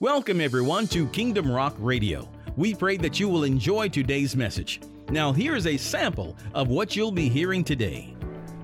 [0.00, 2.28] Welcome, everyone, to Kingdom Rock Radio.
[2.54, 4.82] We pray that you will enjoy today's message.
[5.08, 8.15] Now, here is a sample of what you'll be hearing today.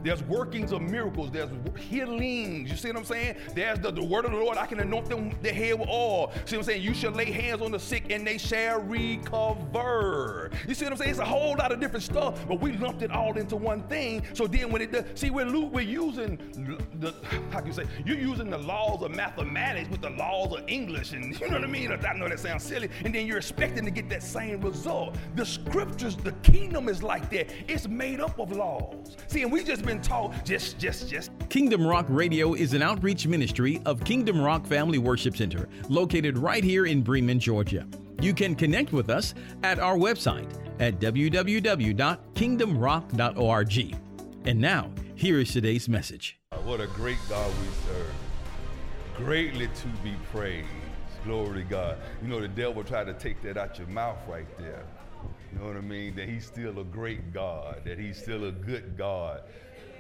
[0.03, 1.31] There's workings of miracles.
[1.31, 2.71] There's healings.
[2.71, 3.37] You see what I'm saying?
[3.55, 4.57] There's the, the word of the Lord.
[4.59, 6.33] I can anoint them the head with oil.
[6.45, 6.83] See what I'm saying?
[6.83, 10.51] You shall lay hands on the sick and they shall recover.
[10.67, 11.11] You see what I'm saying?
[11.11, 14.23] It's a whole lot of different stuff, but we lumped it all into one thing.
[14.35, 16.39] So then when it does, see, we're, we're using
[16.99, 17.15] the,
[17.51, 21.13] how can you say, you're using the laws of mathematics with the laws of English.
[21.13, 21.93] And you know what I mean?
[21.93, 22.89] I know that sounds silly.
[23.05, 25.17] And then you're expecting to get that same result.
[25.37, 27.53] The scriptures, the kingdom is like that.
[27.69, 29.17] It's made up of laws.
[29.27, 30.45] See, and we just been been taught.
[30.45, 31.33] Just, just, just.
[31.51, 36.65] Kingdom Rock Radio is an outreach ministry of Kingdom Rock Family Worship Center, located right
[36.65, 37.87] here in Bremen, Georgia.
[38.21, 40.49] You can connect with us at our website
[40.81, 43.97] at www.kingdomrock.org.
[44.45, 46.37] And now, here is today's message.
[46.65, 48.13] What a great God we serve.
[49.17, 50.67] Greatly to be praised.
[51.25, 51.99] Glory to God.
[52.23, 54.85] You know, the devil tried to take that out your mouth right there.
[55.53, 56.17] You know what I mean?
[56.17, 59.43] That he's still a great God, that he's still a good God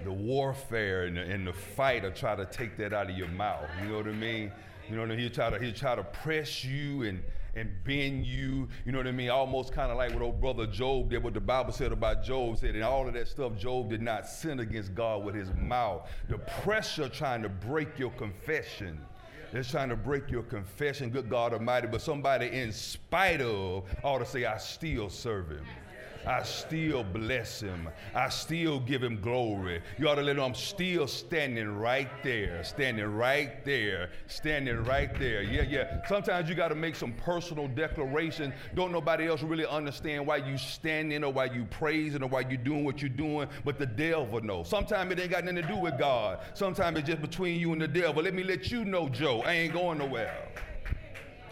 [0.04, 3.28] the warfare and the, and the fight will try to take that out of your
[3.28, 3.68] mouth.
[3.82, 4.52] You know what I mean?
[4.88, 5.20] You know what I mean?
[5.20, 7.22] He'll try to, he'll try to press you and,
[7.54, 8.68] and bend you.
[8.84, 9.30] You know what I mean?
[9.30, 12.58] Almost kind of like what old brother Job did, what the Bible said about Job.
[12.58, 16.08] Said, and all of that stuff, Job did not sin against God with his mouth.
[16.28, 19.00] The pressure trying to break your confession.
[19.54, 24.18] It's trying to break your confession, good God Almighty, but somebody in spite of ought
[24.18, 25.66] to say, I still serve him.
[26.26, 27.88] I still bless him.
[28.14, 29.82] I still give him glory.
[29.98, 35.12] You ought to let him, I'm still standing right there, standing right there, standing right
[35.18, 35.42] there.
[35.42, 36.06] Yeah, yeah.
[36.06, 38.52] Sometimes you got to make some personal declaration.
[38.74, 42.56] Don't nobody else really understand why you standing or why you praising or why you
[42.56, 44.68] doing what you're doing, but the devil knows.
[44.68, 46.40] Sometimes it ain't got nothing to do with God.
[46.54, 48.22] Sometimes it's just between you and the devil.
[48.22, 50.48] Let me let you know, Joe, I ain't going nowhere.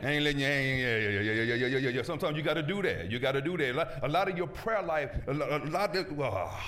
[0.02, 2.02] Ain't letting you, ain't, yeah, yeah, yeah, yeah, yeah, yeah, yeah.
[2.02, 3.10] Sometimes you got to do that.
[3.10, 4.00] You got to do that.
[4.02, 6.60] A lot of your prayer life, a lot of, oh,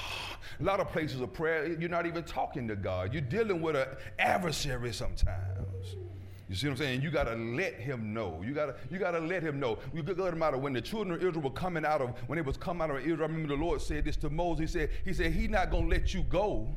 [0.61, 3.13] a lot of places of prayer, you're not even talking to God.
[3.13, 3.87] You're dealing with an
[4.19, 5.97] adversary sometimes.
[6.49, 7.01] You see what I'm saying?
[7.01, 8.43] You gotta let him know.
[8.45, 9.79] You gotta you gotta let him know.
[9.95, 12.45] You got to out when the children of Israel were coming out of when it
[12.45, 13.23] was coming out of Israel.
[13.23, 14.75] I remember the Lord said this to Moses.
[14.75, 16.69] He said he said he's not gonna let you go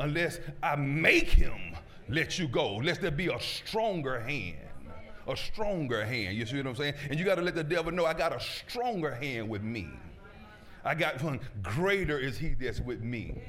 [0.00, 1.54] unless I make him
[2.08, 2.80] let you go.
[2.80, 4.56] Unless there be a stronger hand
[5.28, 6.36] a stronger hand.
[6.36, 6.94] You see what I'm saying?
[7.10, 9.88] And you got to let the devil know I got a stronger hand with me.
[10.84, 13.42] I got one greater is he that's with me.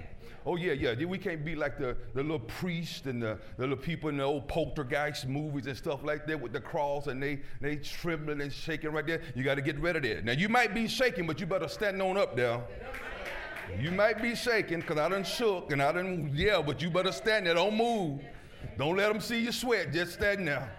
[0.48, 1.06] Oh, yeah, yeah.
[1.06, 4.24] We can't be like the, the little priest and the, the little people in the
[4.24, 8.52] old poltergeist movies and stuff like that with the cross and they, they trembling and
[8.52, 9.22] shaking right there.
[9.36, 10.24] You got to get rid of that.
[10.24, 12.64] Now, you might be shaking, but you better stand on up there.
[13.78, 17.12] You might be shaking because I done shook and I done, yeah, but you better
[17.12, 17.56] stand there.
[17.56, 18.22] Don't move.
[18.78, 19.92] Don't let them see you sweat.
[19.92, 20.72] Just stand there.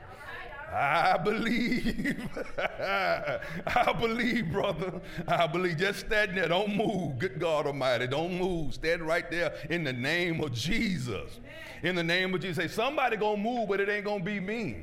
[0.73, 2.29] I believe.
[2.59, 5.01] I believe, brother.
[5.27, 5.79] I believe.
[5.79, 6.49] Just stand there.
[6.49, 7.19] Don't move.
[7.19, 8.06] Good God Almighty.
[8.06, 8.75] Don't move.
[8.75, 11.41] Stand right there in the name of Jesus.
[11.83, 12.57] In the name of Jesus.
[12.57, 14.78] Say, somebody gonna move, but it ain't gonna be me.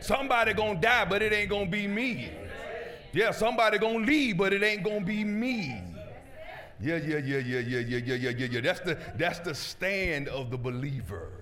[0.00, 2.30] Somebody gonna die, but it ain't gonna be me.
[3.12, 5.82] Yeah, somebody gonna leave, but it ain't gonna be me.
[6.80, 8.60] Yeah, yeah, yeah, yeah, yeah, yeah, yeah, yeah, yeah, yeah.
[8.60, 11.32] That's the that's the stand of the believer.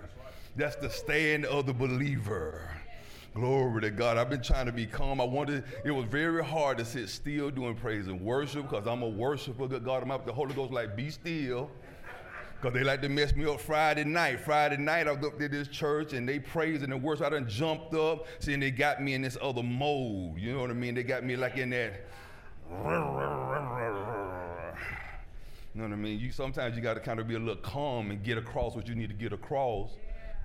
[0.57, 2.78] That's the stand of the believer.
[3.39, 4.17] Glory to God.
[4.17, 5.21] I've been trying to be calm.
[5.21, 9.03] I wanted, it was very hard to sit still doing praise and worship because I'm
[9.03, 9.69] a worshiper.
[9.69, 10.27] Good God, I'm up.
[10.27, 11.71] The Holy Ghost like, be still.
[12.61, 14.41] Because they like to mess me up Friday night.
[14.41, 17.27] Friday night, I was up to this church and they praised and worship.
[17.27, 18.27] I done jumped up.
[18.41, 20.37] See, and they got me in this other mode.
[20.39, 20.97] You know what I mean?
[20.97, 21.93] They got me like in that.
[25.79, 26.19] You know what I mean?
[26.19, 28.89] You sometimes you got to kind of be a little calm and get across what
[28.89, 29.91] you need to get across.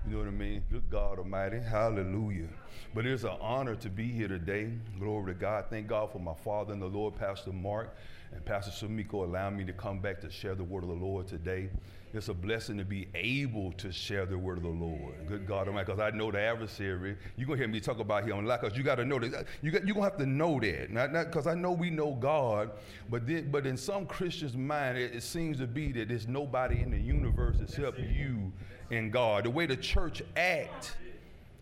[0.05, 0.63] You know what I mean?
[0.69, 1.59] Good God Almighty.
[1.61, 2.49] Hallelujah.
[2.93, 4.69] But it's an honor to be here today.
[4.99, 5.65] Glory to God.
[5.69, 7.95] Thank God for my father and the Lord, Pastor Mark
[8.33, 11.27] and Pastor Sumiko, allowing me to come back to share the word of the Lord
[11.27, 11.69] today.
[12.16, 15.16] It's a blessing to be able to share the word of the Lord.
[15.28, 17.18] Good God Almighty, because I know the adversary.
[17.38, 19.18] You're going to hear me talk about him a lot because you got to know
[19.18, 19.47] that.
[19.63, 20.92] You got, you're going to have to know that.
[20.92, 22.69] Not because I know we know God,
[23.10, 26.81] but, then, but in some Christians' mind, it, it seems to be that there's nobody
[26.81, 28.51] in the universe except you
[28.92, 29.45] and God.
[29.45, 30.95] The way the church act,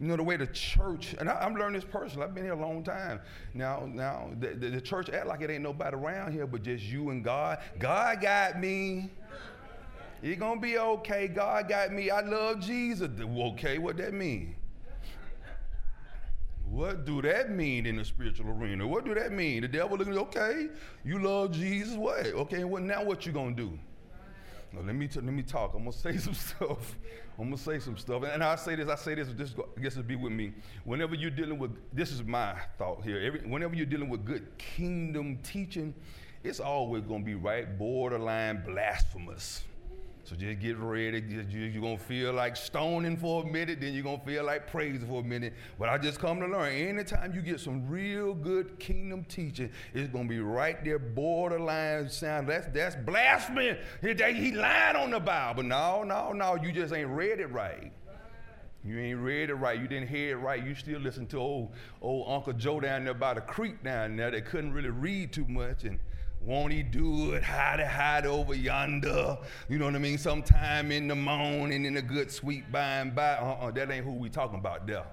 [0.02, 2.28] you know, the way the church, and I, am learning this personally.
[2.28, 3.22] I've been here a long time.
[3.54, 6.84] Now, now the, the, the, church act like it ain't nobody around here but just
[6.84, 7.60] you and God.
[7.80, 9.12] God got me.
[10.22, 11.28] It's gonna be okay.
[11.28, 12.10] God got me.
[12.10, 13.10] I love Jesus.
[13.20, 14.56] Okay, what that mean?
[16.72, 18.88] What do that mean in the spiritual arena?
[18.88, 19.62] What do that mean?
[19.62, 20.70] The devil looking, okay,
[21.04, 21.96] you love Jesus.
[21.96, 22.28] What?
[22.28, 23.78] Okay, well now what you gonna do?
[24.74, 25.74] Let me t- let me talk.
[25.74, 26.96] I'm gonna say some stuff.
[27.38, 28.88] I'm gonna say some stuff, and I say this.
[28.88, 29.28] I say this.
[29.30, 30.54] This I guess it'll be with me.
[30.86, 33.20] Whenever you're dealing with, this is my thought here.
[33.20, 35.94] Every, whenever you're dealing with good kingdom teaching,
[36.44, 39.66] it's always gonna be right borderline blasphemous.
[40.24, 41.24] So just get ready.
[41.50, 44.68] You're going to feel like stoning for a minute, then you're going to feel like
[44.68, 45.54] praising for a minute.
[45.80, 50.12] But I just come to learn anytime you get some real good kingdom teaching, it's
[50.12, 52.48] going to be right there, borderline sound.
[52.48, 53.78] That's, that's blasphemy.
[54.02, 55.64] He, he lied on the Bible.
[55.64, 56.56] No, no, no.
[56.56, 57.92] You just ain't read it right.
[58.84, 59.80] You ain't read it right.
[59.80, 60.64] You didn't hear it right.
[60.64, 64.32] You still listen to old, old Uncle Joe down there by the creek down there
[64.32, 65.84] that couldn't really read too much.
[65.84, 66.00] And
[66.44, 67.44] won't he do it?
[67.44, 69.38] Hide hide over yonder.
[69.70, 70.18] You know what I mean?
[70.18, 73.34] Sometime in the morning, in a good sweet by and by.
[73.34, 75.06] Uh-uh, that ain't who we talking about there.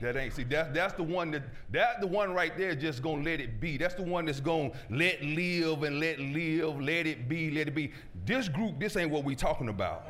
[0.00, 3.22] That ain't see that's that's the one that that the one right there just gonna
[3.22, 3.76] let it be.
[3.76, 7.74] That's the one that's gonna let live and let live, let it be, let it
[7.74, 7.92] be.
[8.24, 10.06] This group, this ain't what we talking about.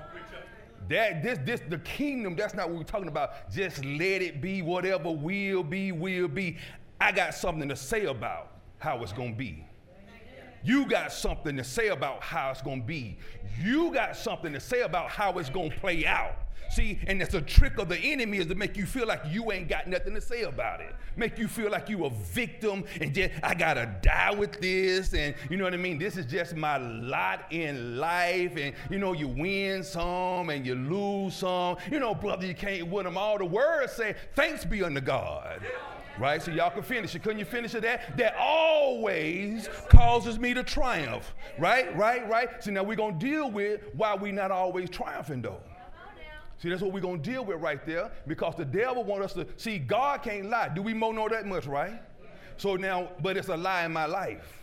[0.88, 3.50] That this this the kingdom, that's not what we're talking about.
[3.50, 6.58] Just let it be, whatever will be, will be.
[7.00, 9.64] I got something to say about how it's gonna be.
[10.62, 13.18] You got something to say about how it's going to be.
[13.62, 16.36] You got something to say about how it's going to play out.
[16.70, 19.50] See, and it's a trick of the enemy is to make you feel like you
[19.50, 20.94] ain't got nothing to say about it.
[21.16, 25.34] Make you feel like you a victim and just I gotta die with this, and
[25.50, 25.98] you know what I mean.
[25.98, 30.76] This is just my lot in life, and you know you win some and you
[30.76, 31.76] lose some.
[31.90, 33.36] You know, brother, you can't win them all.
[33.36, 35.60] The words say, "Thanks be unto God."
[36.18, 36.42] right?
[36.42, 37.22] So y'all can finish it.
[37.22, 37.82] Couldn't you finish it?
[37.82, 41.96] That that always causes me to triumph, right?
[41.96, 42.28] Right?
[42.28, 42.62] Right?
[42.62, 45.60] So now we're gonna deal with why we not always triumphing though.
[46.60, 49.46] See, that's what we're gonna deal with right there, because the devil want us to
[49.56, 50.68] see God can't lie.
[50.68, 52.02] Do we know that much, right?
[52.58, 54.60] So now, but it's a lie in my life.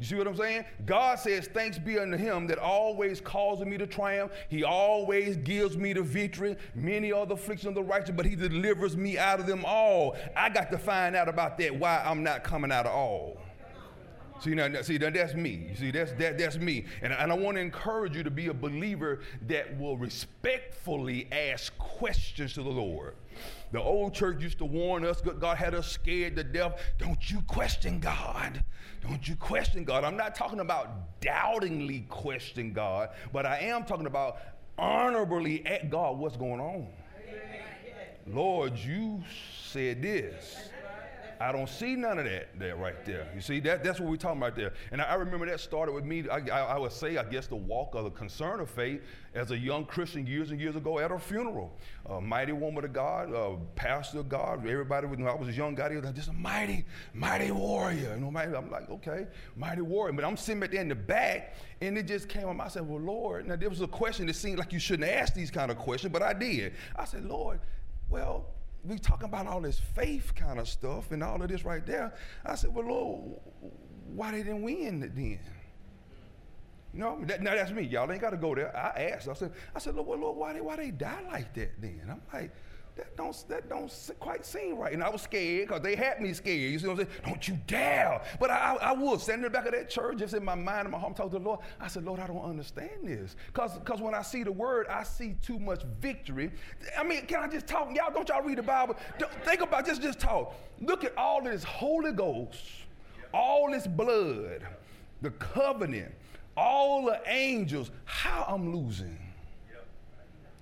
[0.00, 0.64] You see what I'm saying?
[0.86, 4.32] God says, Thanks be unto him that always causes me to triumph.
[4.48, 6.56] He always gives me the victory.
[6.74, 10.16] Many are the afflictions of the righteous, but he delivers me out of them all.
[10.34, 13.40] I got to find out about that, why I'm not coming out of all.
[14.40, 15.66] See, now, see, that's me.
[15.70, 16.86] You see, that's, that, that's me.
[17.02, 21.76] And, and I want to encourage you to be a believer that will respectfully ask
[21.76, 23.16] questions to the Lord.
[23.72, 26.80] The old church used to warn us, God had us scared to death.
[26.98, 28.64] Don't you question God.
[29.06, 30.04] Don't you question God.
[30.04, 34.38] I'm not talking about doubtingly question God, but I am talking about
[34.78, 36.88] honorably at God what's going on.
[38.26, 39.22] Lord, you
[39.66, 40.69] said this.
[41.42, 43.26] I don't see none of that there right there.
[43.34, 44.74] You see, that, that's what we're talking about there.
[44.92, 47.46] And I, I remember that started with me, I, I, I, would say, I guess,
[47.46, 49.00] the walk of the concern of faith
[49.34, 51.78] as a young Christian years and years ago at a funeral.
[52.10, 55.74] A mighty woman of God, a pastor of God, everybody, when I was a young
[55.74, 56.84] guy, they was like, just a mighty,
[57.14, 58.12] mighty warrior.
[58.14, 59.26] You know, mighty, I'm like, okay,
[59.56, 60.12] mighty warrior.
[60.12, 62.60] But I'm sitting back there in the back, and it just came up.
[62.60, 65.32] I said, well, Lord, now there was a question that seemed like you shouldn't ask
[65.32, 66.74] these kind of questions, but I did.
[66.96, 67.60] I said, Lord,
[68.10, 68.44] well,
[68.84, 72.14] we talking about all this faith kind of stuff and all of this right there.
[72.44, 73.40] I said, well, Lord,
[74.14, 75.38] why they didn't win then?
[76.92, 77.82] You know, that, now that's me.
[77.82, 78.76] Y'all ain't got to go there.
[78.76, 79.28] I asked.
[79.28, 82.02] I said, I said, Lord, Lord, why they why they die like that then?
[82.10, 82.52] I'm like,
[83.00, 84.92] that don't that don't quite seem right.
[84.92, 86.72] And I was scared because they had me scared.
[86.72, 87.20] You see what I'm saying?
[87.24, 88.20] Don't you dare!
[88.38, 90.54] But I, I, I was standing in the back of that church, just in my
[90.54, 91.60] mind and my heart, talking to the Lord.
[91.80, 93.36] I said, Lord, I don't understand this.
[93.46, 96.50] Because when I see the word, I see too much victory.
[96.98, 97.88] I mean, can I just talk?
[97.94, 98.96] Y'all don't y'all read the Bible?
[99.18, 100.54] Don't, think about just just talk.
[100.80, 102.60] Look at all this Holy Ghost,
[103.32, 104.66] all this blood,
[105.22, 106.14] the covenant,
[106.54, 107.90] all the angels.
[108.04, 109.18] How I'm losing.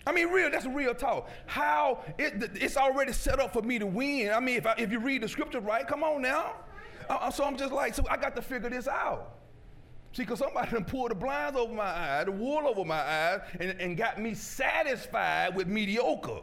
[0.09, 1.29] I mean, real, that's real talk.
[1.45, 4.33] How it, it's already set up for me to win.
[4.33, 6.55] I mean, if, I, if you read the scripture right, come on now.
[7.11, 9.35] Uh, uh so I'm just like, so I got to figure this out.
[10.15, 13.41] See, because somebody done pulled the blinds over my eyes, the wool over my eyes,
[13.61, 16.41] and, and got me satisfied with mediocre.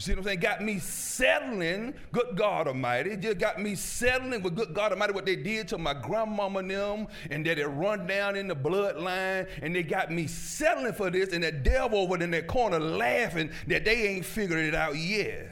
[0.00, 0.40] You see what I'm saying?
[0.40, 3.18] Got me settling, good God Almighty.
[3.18, 6.70] Just got me settling with good God Almighty what they did to my grandmama and
[6.70, 11.10] them, and that it run down in the bloodline, and they got me settling for
[11.10, 14.96] this, and that devil over in that corner laughing that they ain't figured it out
[14.96, 15.50] yet.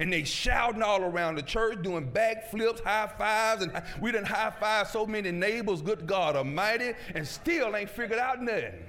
[0.00, 4.54] And they shouting all around the church, doing backflips, high fives, and we done high
[4.58, 8.82] five so many neighbors, good God Almighty, and still ain't figured out nothing.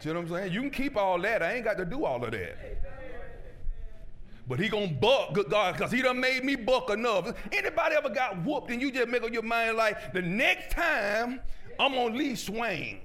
[0.00, 0.52] See what I'm saying?
[0.52, 1.42] You can keep all that.
[1.42, 2.56] I ain't got to do all of that.
[4.48, 7.32] But he gonna buck, good God, because he done made me buck enough.
[7.52, 11.40] Anybody ever got whooped and you just make up your mind like, the next time
[11.78, 12.98] I'm on Lee Swain.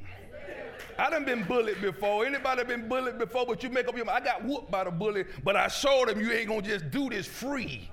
[0.97, 2.25] I done been bullied before.
[2.25, 4.23] Anybody been bullied before, but you make up your mind.
[4.23, 7.09] I got whooped by the bully, but I showed him you ain't gonna just do
[7.09, 7.91] this free.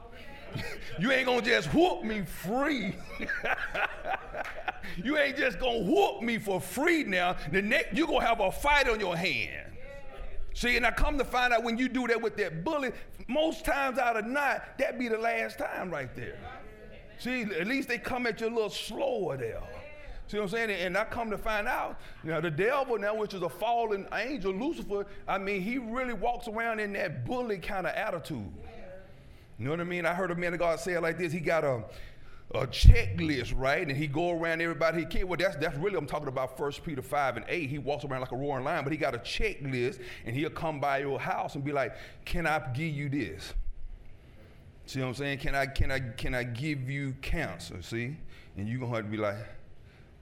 [0.99, 2.95] you ain't gonna just whoop me free.
[4.97, 7.37] you ain't just gonna whoop me for free now.
[7.51, 9.73] The next you gonna have a fight on your hand.
[10.55, 12.93] See, and I come to find out when you do that with that bully,
[13.27, 16.37] most times out of not, that be the last time right there.
[17.19, 19.63] See, at least they come at you a little slower there.
[20.27, 20.71] See what I'm saying?
[20.71, 24.07] And I come to find out, you know, the devil now, which is a fallen
[24.15, 28.51] angel, Lucifer, I mean, he really walks around in that bully kind of attitude.
[29.59, 30.07] You know what I mean?
[30.07, 31.33] I heard a man of God say it like this.
[31.33, 31.85] He got a,
[32.55, 33.87] a checklist, right?
[33.87, 35.29] And he go around everybody he can.
[35.29, 37.71] Well, that's that's really I'm talking about First Peter 5 and 8.
[37.71, 40.81] He walks around like a roaring lion, but he got a checklist and he'll come
[40.81, 41.95] by your house and be like,
[42.25, 43.55] Can I give you this?
[44.87, 45.39] See what I'm saying?
[45.39, 47.81] Can I can I can I give you cancer?
[47.83, 48.17] See?
[48.57, 49.37] And you're gonna have to be like,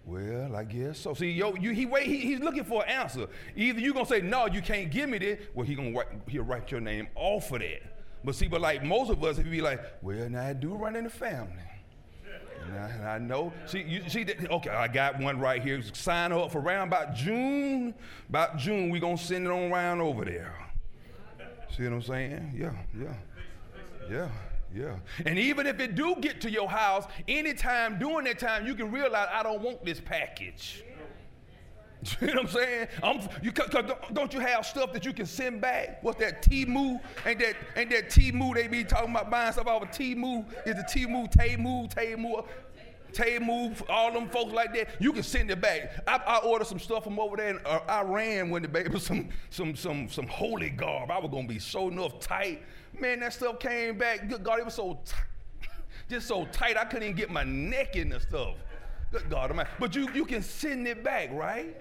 [0.07, 1.15] well, I guess so.
[1.15, 2.07] See, yo, you, he wait.
[2.07, 3.27] He, he's looking for an answer.
[3.55, 5.41] Either you gonna say no, you can't give me this.
[5.55, 7.83] Well, he gonna write, he'll write your name off of that.
[8.25, 10.97] But see, but like most of us, you be like, well, now I do run
[10.97, 11.63] in the family.
[12.71, 13.53] And I, know.
[13.67, 14.27] See, you see?
[14.51, 15.83] Okay, I got one right here.
[15.93, 17.95] Sign up for around about June.
[18.29, 20.55] About June, we're gonna send it on around over there.
[21.77, 22.55] See what I'm saying?
[22.57, 23.15] Yeah, yeah,
[24.11, 24.29] yeah.
[24.75, 24.97] Yeah.
[25.27, 28.93] And even if it do get to your house, anytime during that time, you can
[28.93, 30.85] realize I don't want this package.
[32.21, 32.89] You know what I'm saying?
[33.03, 33.53] I'm, you,
[34.13, 36.03] don't you have stuff that you can send back?
[36.03, 37.01] What's that Temu?
[37.27, 40.45] Ain't that ain't that Temu they be talking about buying stuff off of Temu?
[40.67, 42.47] Is Temu, Temu, Temu,
[43.13, 44.89] Temu, all them folks like that?
[44.99, 46.03] You can send it back.
[46.07, 49.29] I, I ordered some stuff from over there in uh, Iran when the baby some
[49.51, 51.11] some some some holy garb.
[51.11, 52.63] I was gonna be so enough tight.
[52.99, 54.29] Man, that stuff came back.
[54.29, 55.69] Good God, it was so tight,
[56.09, 58.55] just so tight I couldn't even get my neck in the stuff.
[59.13, 61.77] Good God, but you you can send it back, right?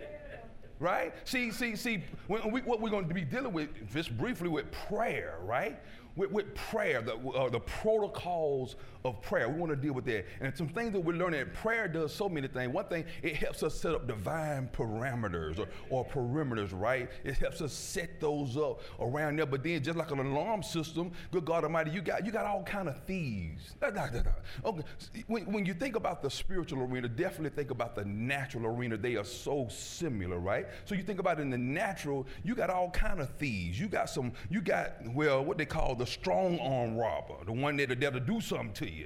[0.80, 1.14] Right?
[1.26, 5.38] See, see, see, we, what we're going to be dealing with just briefly with prayer,
[5.44, 5.80] right?
[6.16, 8.76] With, with prayer, the, uh, the protocols
[9.06, 9.48] of prayer.
[9.50, 10.26] We want to deal with that.
[10.42, 12.74] And some things that we're learning, prayer does so many things.
[12.74, 17.10] One thing, it helps us set up divine parameters or, or perimeters, right?
[17.24, 19.46] It helps us set those up around there.
[19.46, 22.64] But then just like an alarm system, good God Almighty, you got you got all
[22.64, 23.76] kind of thieves.
[23.84, 24.84] Okay.
[25.28, 28.98] When, when you think about the spiritual arena, definitely think about the natural arena.
[28.98, 30.68] They are so similar, right?
[30.86, 33.80] So you think about in the natural, you got all kind of thieves.
[33.80, 37.78] You got some, you got, well, what they call the strong arm robber, the one
[37.78, 38.99] that, that'll do something to you.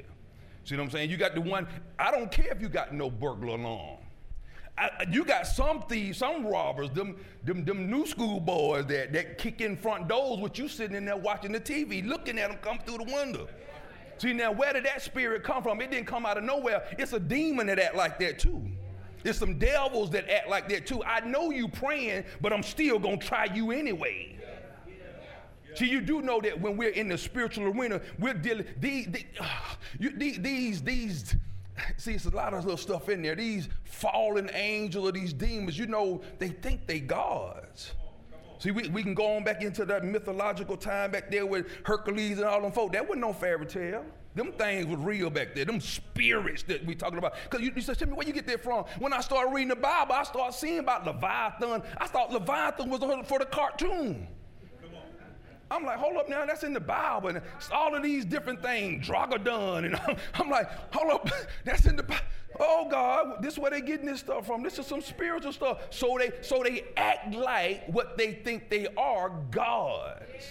[0.64, 1.10] See what I'm saying?
[1.10, 1.68] You got the one,
[2.00, 3.98] I don't care if you got no burglar alarm.
[4.78, 9.38] I, you got some thieves, some robbers, them, them, them new school boys that, that
[9.38, 12.58] kick in front doors with you sitting in there watching the TV, looking at them
[12.62, 13.48] come through the window.
[14.18, 15.80] See, now where did that spirit come from?
[15.82, 16.84] It didn't come out of nowhere.
[16.98, 18.64] It's a demon that act like that too.
[19.22, 21.04] There's some devils that act like that too.
[21.04, 24.38] I know you praying, but I'm still gonna try you anyway.
[25.76, 29.26] See, you do know that when we're in the spiritual arena, we're dealing these these,
[30.00, 31.36] you, these these.
[31.98, 33.36] See, it's a lot of little stuff in there.
[33.36, 37.94] These fallen angels or these demons, you know, they think they gods.
[38.60, 42.38] See, we, we can go on back into that mythological time back there with Hercules
[42.38, 42.94] and all them folk.
[42.94, 44.06] That wasn't no fairy tale.
[44.36, 45.66] Them things was real back there.
[45.66, 47.36] Them spirits that we talking about.
[47.44, 48.86] Because you, you said, me where you get that from.
[49.00, 51.84] When I started reading the Bible, I started seeing about Leviathan.
[51.98, 54.28] I thought Leviathan was for the cartoon.
[55.74, 57.30] I'm like, hold up now, that's in the Bible.
[57.30, 59.86] And all of these different things, Drogodon.
[59.86, 61.30] And I'm, I'm like, hold up,
[61.66, 62.22] that's in the Bible.
[62.60, 64.62] Oh God, this is where they getting this stuff from.
[64.62, 65.80] This is some spiritual stuff.
[65.90, 70.46] So they so they act like what they think they are gods.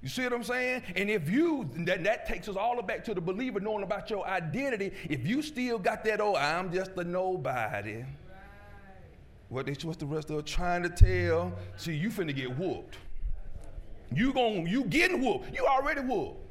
[0.00, 0.82] You see what I'm saying?
[0.94, 4.08] And if you, that, that takes us all the back to the believer knowing about
[4.10, 4.92] your identity.
[5.10, 8.04] If you still got that, oh, I'm just a nobody.
[9.48, 11.52] What they, what's the rest of trying to tell?
[11.76, 12.96] See, you finna get whooped.
[14.14, 15.54] You going you getting whooped.
[15.54, 16.44] You already whooped.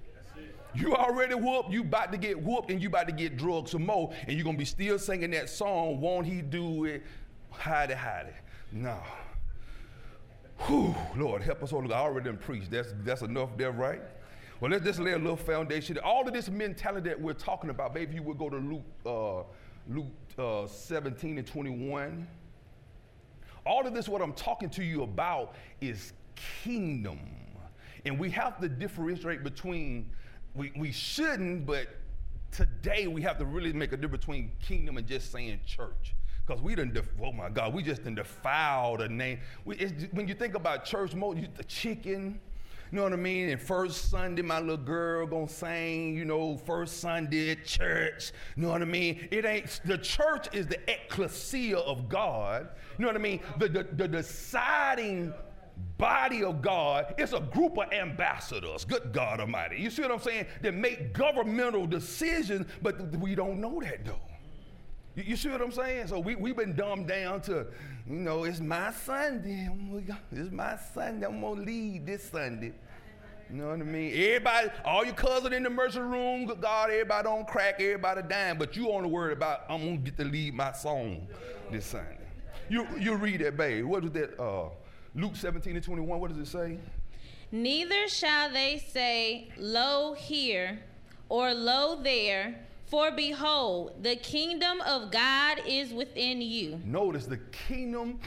[0.76, 1.72] You already whooped.
[1.72, 4.46] You about to get whooped, and you about to get drugged some more, and you're
[4.46, 6.00] gonna be still singing that song.
[6.00, 7.04] Won't he do it?
[7.52, 8.36] Hide it, hide it.
[8.72, 9.00] No.
[10.62, 11.92] Whew, Lord, help us, God.
[11.92, 12.70] I already done preached.
[12.70, 14.02] That's that's enough there, right?
[14.60, 15.98] Well, let's just lay a little foundation.
[16.00, 19.44] All of this mentality that we're talking about, maybe you would go to Luke, uh,
[19.88, 20.08] Luke
[20.40, 22.28] uh, 17 and 21.
[23.68, 26.14] All of this, what I'm talking to you about, is
[26.64, 27.20] kingdom.
[28.08, 30.12] And we have to differentiate between,
[30.56, 31.88] we, we shouldn't, but
[32.52, 36.16] today we have to really make a difference between kingdom and just saying church.
[36.46, 39.40] Because we didn't, def- oh my God, we just didn't defile the name.
[39.66, 39.76] We,
[40.12, 42.40] when you think about church, mode, the chicken,
[42.90, 43.50] you know what I mean?
[43.50, 48.32] And first Sunday, my little girl gonna sing, you know, first Sunday at church.
[48.56, 49.28] You know what I mean?
[49.30, 52.70] It ain't, the church is the ecclesia of God.
[52.98, 53.42] You know what I mean?
[53.58, 55.34] The, the, the deciding
[55.98, 59.78] body of God, it's a group of ambassadors, good God Almighty.
[59.80, 60.46] You see what I'm saying?
[60.62, 64.20] That make governmental decisions, but we don't know that though.
[65.16, 66.08] You, you see what I'm saying?
[66.08, 67.68] So we, we've been dumbed down to,
[68.08, 69.70] you know, it's my Sunday.
[70.32, 71.26] It's my Sunday.
[71.26, 72.74] I'm going to lead this Sunday.
[73.50, 74.12] You know what I mean?
[74.14, 78.76] Everybody, all your cousins in the mercy room, God, everybody on crack, everybody dying, but
[78.76, 81.26] you only worried about, I'm going to get to lead my song
[81.72, 82.18] this Sunday.
[82.70, 83.86] You, you read that, babe.
[83.86, 84.38] What is that?
[84.38, 84.68] Uh,
[85.18, 86.78] Luke 17 and 21, what does it say?
[87.52, 90.78] Neither shall they say, Lo here,
[91.28, 96.80] or Lo there, for behold, the kingdom of God is within you.
[96.86, 98.20] Notice the kingdom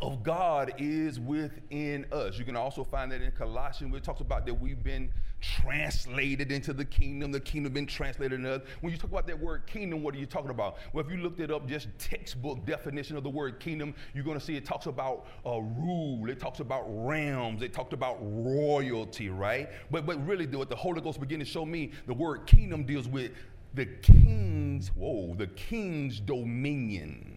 [0.00, 2.38] of God is within us.
[2.38, 5.10] You can also find that in Colossians, it talks about that we've been
[5.40, 7.32] translated into the kingdom.
[7.32, 8.62] The kingdom been translated in us.
[8.80, 10.76] When you talk about that word kingdom, what are you talking about?
[10.92, 14.38] Well, if you looked it up, just textbook definition of the word kingdom, you're going
[14.38, 16.28] to see it talks about uh, rule.
[16.28, 17.62] It talks about realms.
[17.62, 19.70] It talks about royalty, right?
[19.90, 23.08] But but really, what the Holy Ghost began to show me, the word kingdom deals
[23.08, 23.32] with
[23.74, 27.35] the king's whoa, the king's dominion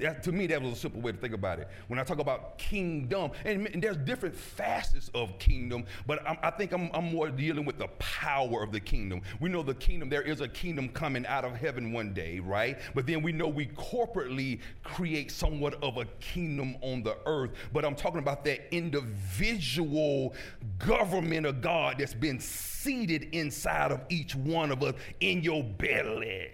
[0.00, 1.68] that, to me, that was a simple way to think about it.
[1.88, 6.50] When I talk about kingdom, and, and there's different facets of kingdom, but I'm, i
[6.50, 9.22] think I'm, I'm, more dealing with the power of the kingdom.
[9.40, 12.78] We know the kingdom, there is a kingdom coming out of heaven one day, right?
[12.94, 17.50] But then we know we corporately create somewhat of a kingdom on the earth.
[17.72, 20.34] But I'm talking about that individual
[20.78, 26.50] government of God that's been seated inside of each one of us in your belly.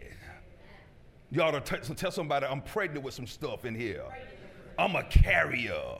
[1.30, 4.04] You ought to t- tell somebody I'm pregnant with some stuff in here.
[4.78, 5.98] I'm a carrier.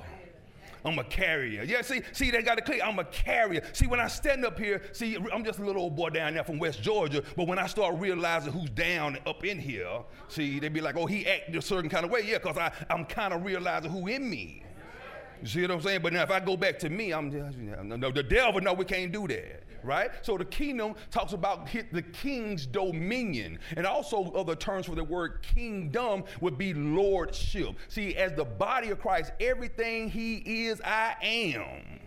[0.85, 1.65] I'm a carrier.
[1.65, 2.81] Yeah, see, see, they got to clear.
[2.85, 3.63] I'm a carrier.
[3.73, 6.45] See, when I stand up here, see, I'm just a little old boy down there
[6.45, 10.69] from West Georgia, but when I start realizing who's down up in here, see, they
[10.69, 12.23] be like, oh, he acted a certain kind of way.
[12.25, 12.57] Yeah, because
[12.89, 14.63] I'm kind of realizing who in me.
[15.43, 16.01] You see what I'm saying?
[16.03, 18.85] But now if I go back to me, I'm just, no, the devil, no, we
[18.85, 20.11] can't do that right?
[20.23, 23.59] So the kingdom talks about the king's dominion.
[23.77, 27.77] And also, other terms for the word kingdom would be lordship.
[27.89, 32.01] See, as the body of Christ, everything he is, I am.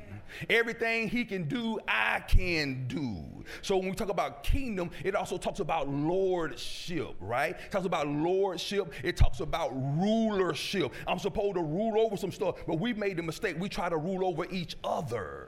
[0.50, 3.43] Everything he can do, I can do.
[3.62, 7.51] So when we talk about kingdom, it also talks about lordship, right?
[7.51, 8.94] It talks about lordship.
[9.03, 10.94] It talks about rulership.
[11.07, 13.57] I'm supposed to rule over some stuff, but we made the mistake.
[13.59, 15.48] We try to rule over each other.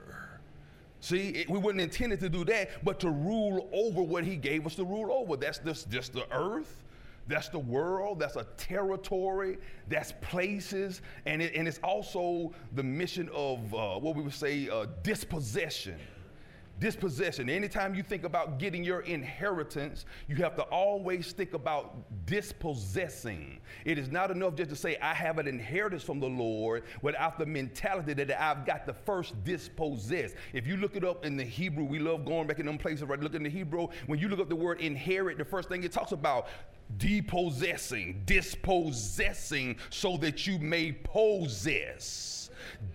[1.00, 4.66] See, it, we weren't intended to do that, but to rule over what he gave
[4.66, 5.36] us to rule over.
[5.36, 6.81] That's just, just the earth.
[7.28, 8.18] That's the world.
[8.18, 9.58] That's a territory.
[9.88, 11.02] That's places.
[11.26, 15.98] And, it, and it's also the mission of uh, what we would say uh, dispossession
[16.78, 17.48] dispossession.
[17.48, 23.60] Anytime you think about getting your inheritance, you have to always think about dispossessing.
[23.84, 27.38] It is not enough just to say, I have an inheritance from the Lord without
[27.38, 30.32] the mentality that I've got to first dispossess.
[30.52, 33.04] If you look it up in the Hebrew, we love going back in them places,
[33.04, 33.20] right?
[33.20, 33.88] Look in the Hebrew.
[34.06, 36.48] When you look up the word inherit, the first thing it talks about
[36.98, 42.41] depossessing, dispossessing so that you may possess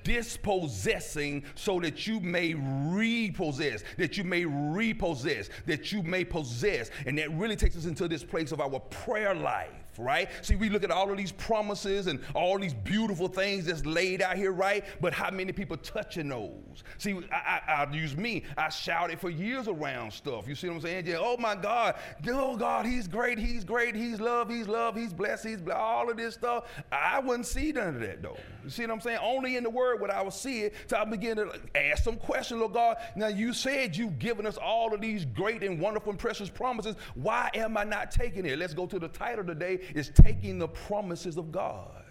[0.03, 6.91] dispossessing so that you may repossess, that you may repossess, that you may possess.
[7.06, 10.30] And that really takes us into this place of our prayer life right?
[10.42, 14.22] See, we look at all of these promises and all these beautiful things that's laid
[14.22, 14.84] out here, right?
[15.02, 16.84] But how many people touching those?
[16.98, 18.44] See, I, use me.
[18.58, 20.48] I shouted for years around stuff.
[20.48, 21.08] You see what I'm saying?
[21.08, 21.96] Yeah, oh my God,
[22.28, 26.10] oh God, He's great, He's great, He's love, He's love, He's blessed, He's blessed, all
[26.10, 26.66] of this stuff.
[26.92, 28.38] I wouldn't see none of that though.
[28.64, 29.20] You see what I'm saying?
[29.22, 30.76] Only in the Word would I would see it.
[30.88, 32.98] So I begin to ask some questions, Lord God.
[33.16, 36.96] Now you said you've given us all of these great and wonderful and precious promises.
[37.16, 38.60] Why am I not taking it?
[38.60, 42.04] Let's go to the title today is taking the promises of God.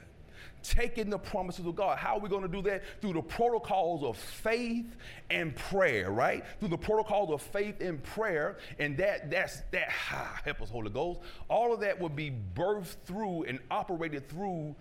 [0.62, 1.98] Taking the promises of God.
[1.98, 2.82] How are we going to do that?
[3.00, 4.96] Through the protocols of faith
[5.30, 6.44] and prayer, right?
[6.58, 8.56] Through the protocols of faith and prayer.
[8.80, 11.20] And that, that's, that, ah, help us, Holy Ghost.
[11.48, 14.74] All of that will be birthed through and operated through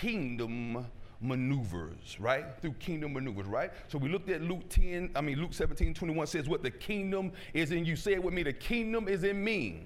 [0.00, 0.86] kingdom
[1.24, 2.44] maneuvers, right?
[2.60, 3.72] Through kingdom maneuvers, right?
[3.88, 7.32] So we looked at Luke 10, I mean, Luke 17, 21 says what the kingdom
[7.52, 7.96] is in you.
[7.96, 9.84] Say it with me the kingdom is in me.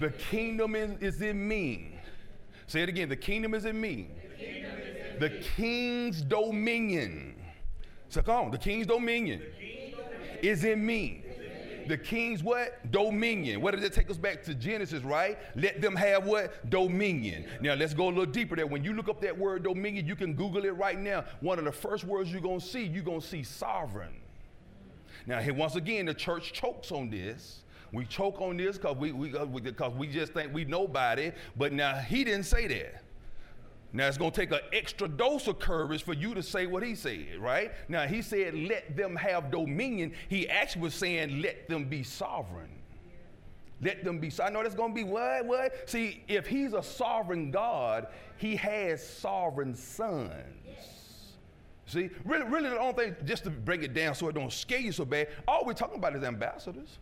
[0.00, 1.98] The kingdom is, is in me.
[2.66, 3.08] Say it again.
[3.08, 4.08] The kingdom is in me.
[5.18, 7.34] The, king's dominion.
[8.08, 8.50] So come on.
[8.50, 9.42] The king's dominion,
[10.42, 11.24] is in me.
[11.88, 12.92] The king's what?
[12.92, 13.62] Dominion.
[13.62, 15.38] What did it take us back to Genesis, right?
[15.56, 16.68] Let them have what?
[16.68, 17.46] Dominion.
[17.62, 18.66] Now let's go a little deeper there.
[18.66, 21.24] When you look up that word dominion, you can Google it right now.
[21.40, 24.14] One of the first words you're going to see, you're going to see sovereign.
[25.26, 29.12] Now, here once again, the church chokes on this we choke on this because we,
[29.12, 31.32] we, uh, because we just think we nobody.
[31.56, 33.02] But now he didn't say that.
[33.92, 36.82] Now it's going to take an extra dose of courage for you to say what
[36.82, 37.72] he said, right?
[37.88, 40.12] Now he said, let them have dominion.
[40.28, 42.68] He actually was saying, let them be sovereign.
[43.80, 44.28] Let them be.
[44.28, 45.46] So I know that's going to be what?
[45.46, 45.88] What?
[45.88, 50.32] See, if he's a sovereign God, he has sovereign sons.
[51.86, 54.80] See, really, really, the only thing, just to break it down so it don't scare
[54.80, 56.98] you so bad, all we're talking about is ambassadors.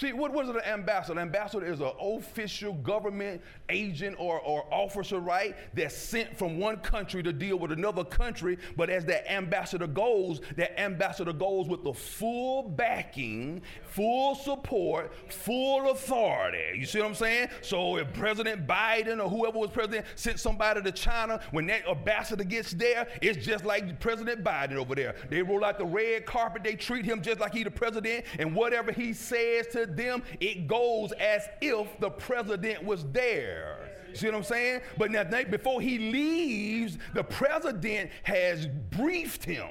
[0.00, 1.18] See, what, is an ambassador?
[1.18, 6.76] An ambassador is an official government agent or, or officer, right, that's sent from one
[6.76, 8.58] country to deal with another country.
[8.76, 13.60] But as that ambassador goes, that ambassador goes with the full backing,
[13.98, 16.78] full support, full authority.
[16.78, 17.48] You see what I'm saying?
[17.62, 22.44] So if President Biden or whoever was president sent somebody to China, when that ambassador
[22.44, 25.16] gets there, it's just like President Biden over there.
[25.30, 28.54] They roll out the red carpet, they treat him just like he the president, and
[28.54, 33.90] whatever he says to them, it goes as if the president was there.
[34.14, 34.82] See what I'm saying?
[34.96, 39.68] But now, before he leaves, the president has briefed him.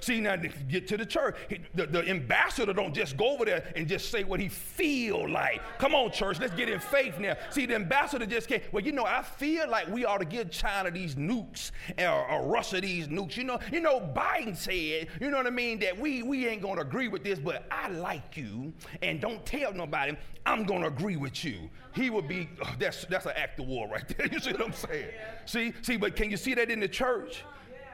[0.00, 1.36] See, now to get to the church,
[1.74, 5.60] the, the ambassador don't just go over there and just say what he feel like.
[5.78, 7.36] Come on, church, let's get in faith now.
[7.50, 10.50] See, the ambassador just can't, well, you know, I feel like we ought to give
[10.50, 13.36] China these nukes or, or Russia these nukes.
[13.36, 16.62] You know, you know, Biden said, you know what I mean, that we, we ain't
[16.62, 20.82] going to agree with this, but I like you, and don't tell nobody I'm going
[20.82, 21.68] to agree with you.
[21.92, 24.28] He would be, oh, that's, that's an act of war right there.
[24.36, 25.08] You see what I'm saying?
[25.46, 27.42] See, see, but can you see that in the church?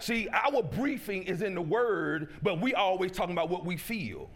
[0.02, 4.28] See, our briefing is in the word, but we always talking about what we feel.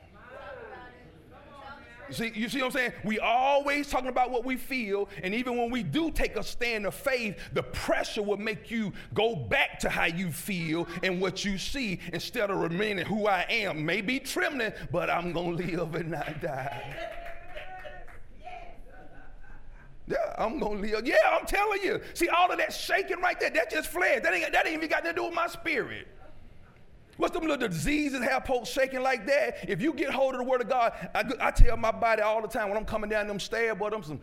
[2.11, 2.93] See, you see what I'm saying?
[3.03, 6.87] We always talking about what we feel, and even when we do take a stand
[6.87, 11.45] of faith, the pressure will make you go back to how you feel and what
[11.45, 13.85] you see instead of remaining who I am.
[13.85, 17.26] Maybe trembling, but I'm gonna live and not die.
[20.09, 21.07] Yeah, I'm gonna live.
[21.07, 22.01] Yeah, I'm telling you.
[22.15, 24.23] See, all of that shaking right there, that just flesh.
[24.23, 26.07] That ain't, that ain't even got nothing to do with my spirit.
[27.17, 29.69] What's them little diseases have folks shaking like that?
[29.69, 32.43] If you get hold of the word of God, I, I tell my body all
[32.43, 34.21] the time when I'm coming down them stairs, but I'm some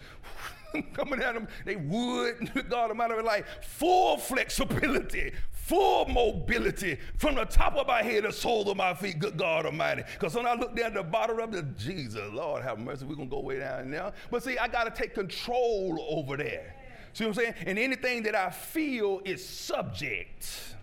[0.93, 7.75] coming at them, they would, God Almighty, like full flexibility, full mobility from the top
[7.75, 10.03] of my head to sole of my feet, good God Almighty.
[10.13, 13.29] Because when I look down the bottom of the Jesus, Lord have mercy, we're going
[13.29, 14.13] to go way down now.
[14.31, 16.75] But see, I got to take control over there.
[17.13, 17.53] See what I'm saying?
[17.67, 20.75] And anything that I feel is subject.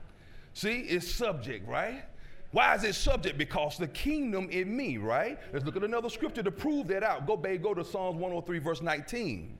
[0.55, 2.05] See, it's subject, right?
[2.53, 3.39] Why is it subject?
[3.39, 5.39] Because the kingdom in me, right?
[5.53, 7.27] Let's look at another scripture to prove that out.
[7.27, 9.57] Go, babe, go to Psalms 103, verse 19.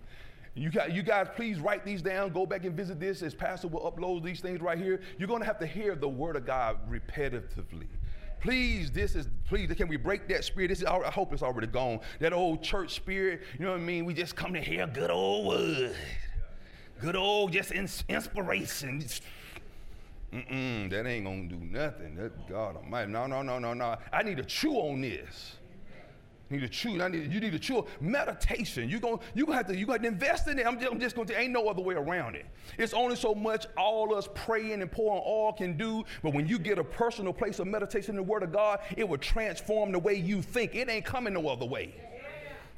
[0.55, 2.33] You, got, you guys, please write these down.
[2.33, 5.01] Go back and visit this as Pastor will upload these things right here.
[5.19, 7.87] You're going to have to hear the word of God repetitively.
[8.41, 10.69] Please, this is, please, can we break that spirit?
[10.69, 12.01] This is, I hope it's already gone.
[12.21, 14.07] That old church spirit, you know what I mean?
[14.07, 15.95] We just come to hear good old word.
[17.01, 19.05] Good old just inspiration.
[20.33, 22.15] Mm-mm, that ain't gonna do nothing.
[22.17, 23.11] That God Almighty.
[23.11, 23.97] No, no, no, no, no.
[24.13, 25.57] I need to chew on this.
[26.51, 27.01] You need to chew.
[27.01, 27.87] I need, you need to chew.
[28.01, 28.89] Meditation.
[28.89, 30.67] You're going you gonna have to, you got to invest in it.
[30.67, 32.47] I'm just, I'm just going to, ain't no other way around it.
[32.77, 36.05] It's only so much all us praying and pouring all can do.
[36.23, 39.09] But when you get a personal place of meditation in the Word of God, it
[39.09, 40.75] will transform the way you think.
[40.75, 41.95] It ain't coming no other way.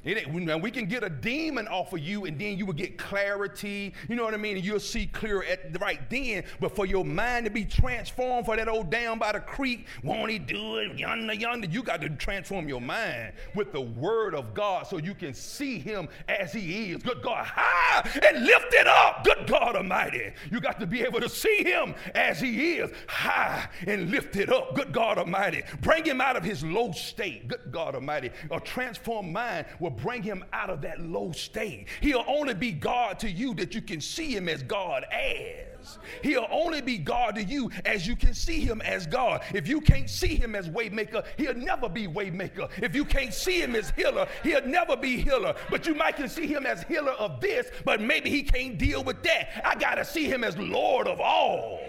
[0.05, 3.93] It, we can get a demon off of you and then you will get clarity,
[4.09, 4.57] you know what I mean?
[4.57, 6.43] And you'll see clear at the right then.
[6.59, 10.29] But for your mind to be transformed for that old down by the creek, won't
[10.29, 10.97] he do it?
[10.97, 11.67] Yonder, yonder.
[11.67, 15.79] You got to transform your mind with the word of God so you can see
[15.79, 17.01] him as he is.
[17.01, 19.23] Good God, high and lift it up.
[19.23, 20.33] Good God Almighty.
[20.51, 24.51] You got to be able to see him as he is, high and lift it
[24.51, 24.75] up.
[24.75, 25.63] Good God Almighty.
[25.81, 27.47] Bring him out of his low state.
[27.47, 28.31] Good God Almighty.
[28.51, 31.87] A transformed mind will bring him out of that low state.
[32.01, 35.97] He'll only be God to you that you can see him as God as.
[36.21, 39.41] He'll only be God to you as you can see him as God.
[39.53, 42.69] If you can't see him as waymaker, he'll never be waymaker.
[42.81, 45.53] If you can't see him as healer, he'll never be healer.
[45.69, 49.03] But you might can see him as healer of this, but maybe he can't deal
[49.03, 49.61] with that.
[49.65, 51.79] I got to see him as Lord of all.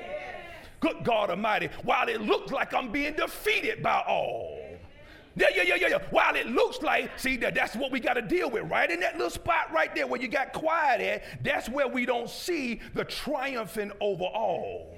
[0.81, 4.64] Good God Almighty, while it looks like I'm being defeated by all.
[5.37, 5.99] Yeah, yeah, yeah, yeah, yeah.
[6.11, 8.91] While it looks like, see, that that's what we got to deal with, right?
[8.91, 12.31] In that little spot right there where you got quiet at, that's where we don't
[12.31, 14.95] see the triumphing over all.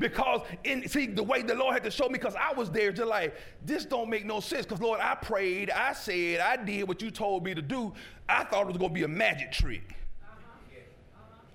[0.00, 2.92] Because in see the way the Lord had to show me, because I was there
[2.92, 4.64] just like, this don't make no sense.
[4.64, 7.92] Because Lord, I prayed, I said, I did what you told me to do.
[8.28, 9.94] I thought it was gonna be a magic trick.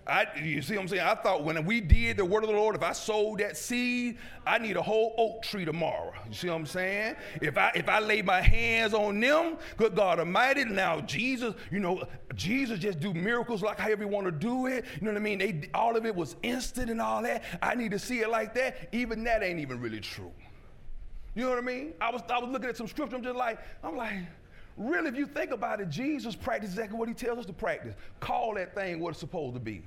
[0.05, 1.01] I, you see what I'm saying?
[1.01, 4.17] I thought when we did the word of the Lord, if I sowed that seed,
[4.45, 6.11] I need a whole oak tree tomorrow.
[6.27, 7.15] You see what I'm saying?
[7.41, 11.79] If I if I lay my hands on them, good God Almighty, now Jesus, you
[11.79, 12.03] know,
[12.35, 14.83] Jesus just do miracles like however you want to do it.
[14.95, 15.39] You know what I mean?
[15.39, 17.43] They all of it was instant and all that.
[17.61, 18.89] I need to see it like that.
[18.91, 20.31] Even that ain't even really true.
[21.35, 21.93] You know what I mean?
[22.01, 23.15] I was I was looking at some scripture.
[23.15, 24.15] I'm just like, I'm like,
[24.75, 27.95] Really, if you think about it, Jesus practiced exactly what he tells us to practice.
[28.19, 29.83] Call that thing what it's supposed to be.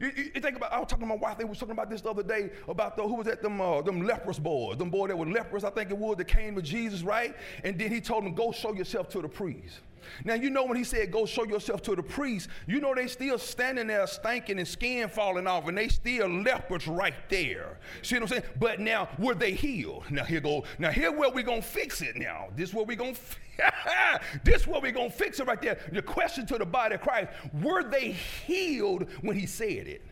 [0.00, 1.90] You, you, you, think about, I was talking to my wife, they was talking about
[1.90, 4.88] this the other day, about the, who was at them, uh, them leprous boys, them
[4.88, 7.36] boys that were leprous, I think it was, that came to Jesus, right?
[7.64, 9.80] And then he told them, go show yourself to the priest.
[10.24, 13.06] Now, you know when he said, go show yourself to the priest, you know they
[13.06, 17.78] still standing there stinking and skin falling off, and they still lepers right there.
[18.02, 18.42] See what I'm saying?
[18.58, 20.04] But now, were they healed?
[20.10, 22.48] Now, here go, now here where we going to fix it now.
[22.56, 23.14] This where we going
[23.56, 25.78] to, this where we going to fix it right there.
[25.92, 27.28] The question to the body of Christ,
[27.62, 30.02] were they healed when he said it?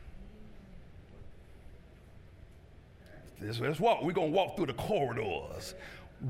[3.41, 4.03] Let's walk.
[4.03, 5.75] We're going to walk through the corridors.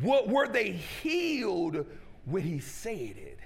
[0.00, 1.86] What, were they healed
[2.26, 3.38] when he said it?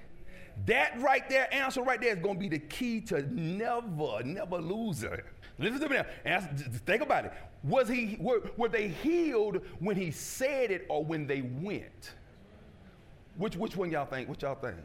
[0.67, 4.59] That right there, answer right there is going to be the key to never, never
[4.59, 5.25] lose it.
[5.59, 6.07] Listen to me now.
[6.25, 6.49] Ask,
[6.87, 7.33] think about it.
[7.63, 12.13] Was he, were, were they healed when he said it or when they went?
[13.37, 14.29] Which, which one y'all think?
[14.29, 14.77] What y'all think?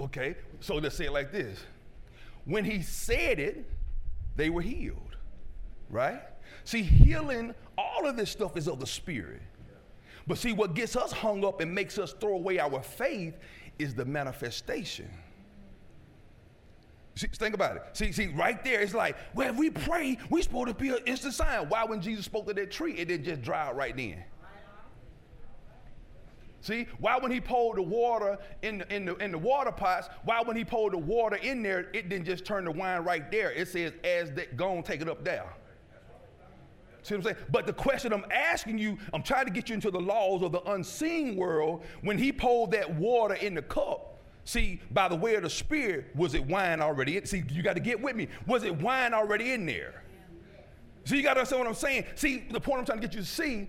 [0.00, 1.58] Okay, so let's say it like this.
[2.44, 3.68] When he said it,
[4.36, 5.16] they were healed,
[5.90, 6.20] right?
[6.64, 9.42] See, healing, all of this stuff is of the Spirit.
[10.26, 13.38] But see, what gets us hung up and makes us throw away our faith
[13.78, 15.08] is the manifestation.
[17.14, 17.82] See, think about it.
[17.92, 21.00] See, see, right there, it's like, well, if we pray, we supposed to be an
[21.06, 21.68] instant sign.
[21.68, 24.24] Why, when Jesus spoke to that tree, it didn't just dry out right then?
[26.62, 30.08] See, why when he poured the water in the, in the, in the water pots,
[30.24, 33.30] why when he poured the water in there, it didn't just turn the wine right
[33.32, 33.50] there.
[33.50, 35.52] It says, as that, go on, take it up there.
[37.02, 37.46] See what I'm saying?
[37.50, 40.52] But the question I'm asking you, I'm trying to get you into the laws of
[40.52, 41.82] the unseen world.
[42.02, 46.14] When he poured that water in the cup, see, by the way of the Spirit,
[46.14, 47.26] was it wine already in?
[47.26, 48.28] See, you got to get with me.
[48.46, 50.02] Was it wine already in there?
[51.04, 52.04] See, you got to understand what I'm saying.
[52.14, 53.68] See, the point I'm trying to get you to see,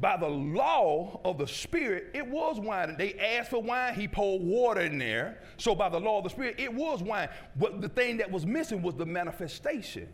[0.00, 2.94] by the law of the Spirit, it was wine.
[2.98, 5.40] They asked for wine, he poured water in there.
[5.56, 7.28] So by the law of the Spirit, it was wine.
[7.56, 10.08] But the thing that was missing was the manifestation.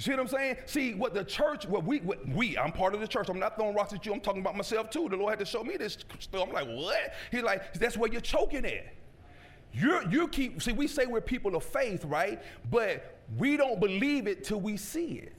[0.00, 0.56] You see what I'm saying?
[0.64, 3.28] See, what the church, what we, what we, I'm part of the church.
[3.28, 4.14] I'm not throwing rocks at you.
[4.14, 5.10] I'm talking about myself too.
[5.10, 6.48] The Lord had to show me this stuff.
[6.48, 7.12] I'm like, what?
[7.30, 8.94] He's like, that's where you're choking at.
[9.74, 12.40] You're, you keep, see, we say we're people of faith, right?
[12.70, 15.34] But we don't believe it till we see it.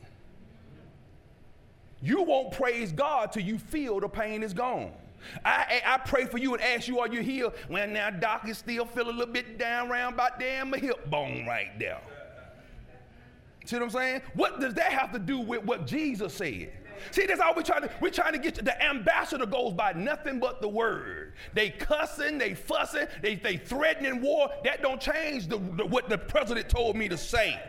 [2.03, 4.91] You won't praise God till you feel the pain is gone.
[5.43, 7.53] I, I, pray for you and ask you, are you healed?
[7.67, 11.47] Well, now, doc, is still feel a little bit down around about damn hip bone
[11.47, 12.01] right there.
[13.65, 14.21] See what I'm saying?
[14.33, 16.71] What does that have to do with what Jesus said?
[17.09, 18.63] See, that's all we're trying to, we're trying to get to.
[18.63, 21.33] The ambassador goes by nothing but the word.
[21.53, 24.49] They cussing, they fussing, they, they threatening war.
[24.63, 27.59] That don't change the, the, what the president told me to say.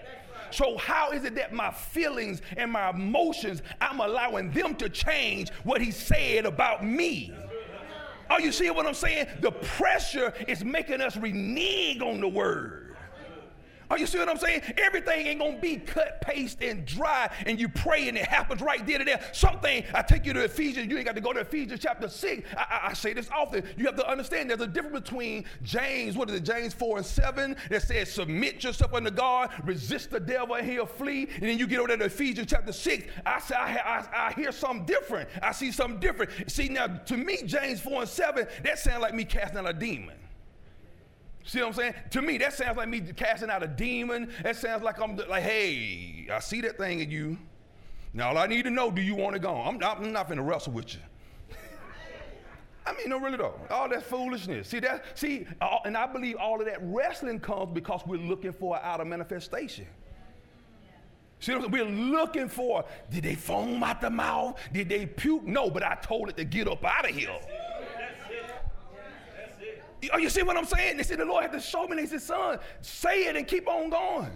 [0.51, 5.51] So how is it that my feelings and my emotions, I'm allowing them to change
[5.65, 7.33] what he said about me?
[8.29, 9.29] Are you seeing what I'm saying?
[9.41, 12.92] The pressure is making us renege on the word.
[13.93, 14.63] Are you see what I'm saying?
[14.79, 18.87] Everything ain't gonna be cut, paste, and dry, and you pray and it happens right
[18.87, 19.21] there and there.
[19.33, 22.49] Something, I take you to Ephesians, you ain't got to go to Ephesians chapter 6.
[22.57, 23.65] I, I, I, say this often.
[23.77, 27.07] You have to understand there's a difference between James, what is it, James 4 and
[27.07, 31.29] 7, that says, submit yourself unto God, resist the devil, and he'll flee.
[31.35, 33.05] And then you get over to Ephesians chapter 6.
[33.27, 35.29] I say, I, I, I hear something different.
[35.43, 36.31] I see something different.
[36.51, 39.75] See, now to me, James 4 and 7, that sounds like me casting out a
[39.75, 40.17] demon.
[41.45, 41.95] See what I'm saying?
[42.11, 44.31] To me, that sounds like me casting out a demon.
[44.43, 47.39] That sounds like I'm like, hey, I see that thing in you.
[48.15, 49.55] Now all I need to know, do you want to go?
[49.55, 51.01] I'm not, I'm not gonna wrestle with you.
[52.87, 53.55] I mean, no, really though.
[53.71, 54.69] All that foolishness.
[54.69, 55.19] See that?
[55.19, 55.47] See,
[55.85, 59.87] and I believe all of that wrestling comes because we're looking for an outer manifestation.
[61.41, 61.57] See?
[61.57, 64.61] We're looking for, did they foam out the mouth?
[64.73, 65.43] Did they puke?
[65.43, 67.37] No, but I told it to get up out of here.
[70.13, 70.97] Oh, you see what I'm saying?
[70.97, 71.97] They said the Lord had to show me.
[71.97, 74.31] They said, son, say it and keep on going.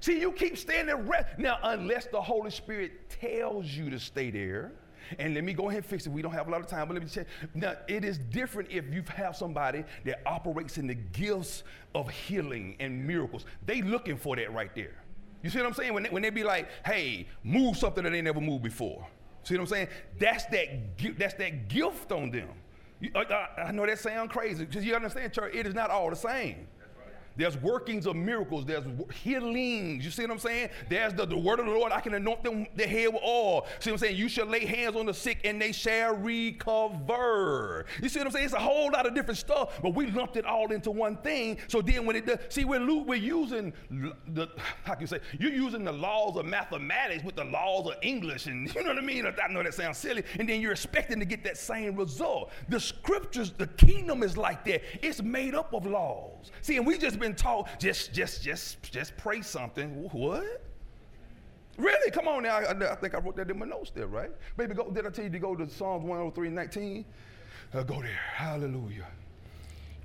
[0.00, 1.26] See, you keep standing there.
[1.38, 4.72] Now, unless the Holy Spirit tells you to stay there,
[5.18, 6.12] and let me go ahead and fix it.
[6.12, 8.70] We don't have a lot of time, but let me say, now it is different
[8.70, 11.62] if you have somebody that operates in the gifts
[11.94, 13.46] of healing and miracles.
[13.64, 15.02] They looking for that right there.
[15.42, 15.94] You see what I'm saying?
[15.94, 19.06] When they, when they be like, hey, move something that they never moved before.
[19.44, 19.88] See what I'm saying?
[20.18, 22.50] That's that, that's that gift on them.
[23.14, 26.66] I know that sounds crazy because you understand, church, it is not all the same.
[27.38, 28.64] There's workings of miracles.
[28.64, 28.82] There's
[29.14, 30.04] healings.
[30.04, 30.70] You see what I'm saying?
[30.88, 31.92] There's the, the word of the Lord.
[31.92, 33.64] I can anoint them the head with oil.
[33.78, 34.16] See what I'm saying?
[34.16, 37.86] You shall lay hands on the sick and they shall recover.
[38.02, 38.46] You see what I'm saying?
[38.46, 41.58] It's a whole lot of different stuff, but we lumped it all into one thing.
[41.68, 44.48] So then when it does, see, we're, we're using the,
[44.82, 48.46] how can you say, you're using the laws of mathematics with the laws of English.
[48.46, 49.24] And you know what I mean?
[49.26, 50.24] I know that sounds silly.
[50.40, 52.50] And then you're expecting to get that same result.
[52.68, 54.82] The scriptures, the kingdom is like that.
[55.06, 56.50] It's made up of laws.
[56.62, 60.08] See, and we just been taught just, just, just, just pray something.
[60.12, 60.62] What?
[61.76, 62.10] Really?
[62.10, 62.56] Come on now.
[62.56, 64.30] I, I, think I wrote that in my notes there, right?
[64.56, 67.04] Baby, go, did I tell you to go to Psalms 103 19?
[67.72, 68.10] Uh, go there.
[68.34, 69.06] Hallelujah.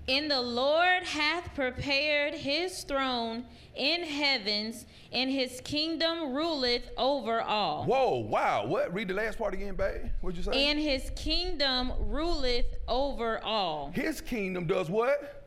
[0.06, 7.86] In the Lord hath prepared his throne in heavens, and his kingdom ruleth over all.
[7.86, 8.66] Whoa, wow.
[8.66, 8.94] What?
[8.94, 10.10] Read the last part again, babe.
[10.20, 10.70] What'd you say?
[10.70, 13.92] And his kingdom ruleth over all.
[13.96, 15.43] His kingdom does what?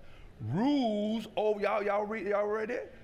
[0.53, 1.83] Rules over y'all.
[1.83, 2.95] Y'all read y'all read it?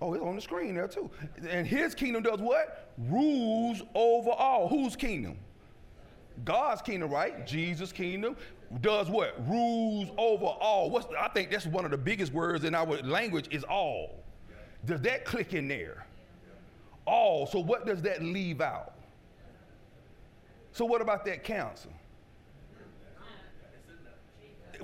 [0.00, 1.10] Oh, it's on the screen there too.
[1.48, 2.92] And his kingdom does what?
[3.08, 4.68] Rules over all.
[4.68, 5.36] Whose kingdom?
[6.44, 7.46] God's kingdom, right?
[7.46, 8.36] Jesus' kingdom
[8.80, 9.36] does what?
[9.48, 10.90] Rules over all.
[10.90, 14.24] What's I think that's one of the biggest words in our language is all.
[14.84, 16.06] Does that click in there?
[17.06, 17.46] All.
[17.46, 18.94] So what does that leave out?
[20.72, 21.92] So what about that council?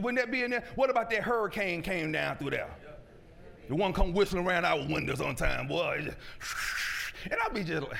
[0.00, 0.64] Wouldn't that be in there?
[0.74, 2.70] What about that hurricane came down through there?
[3.68, 6.08] The one come whistling around our windows on time, boy.
[7.24, 7.98] And I'll be just like,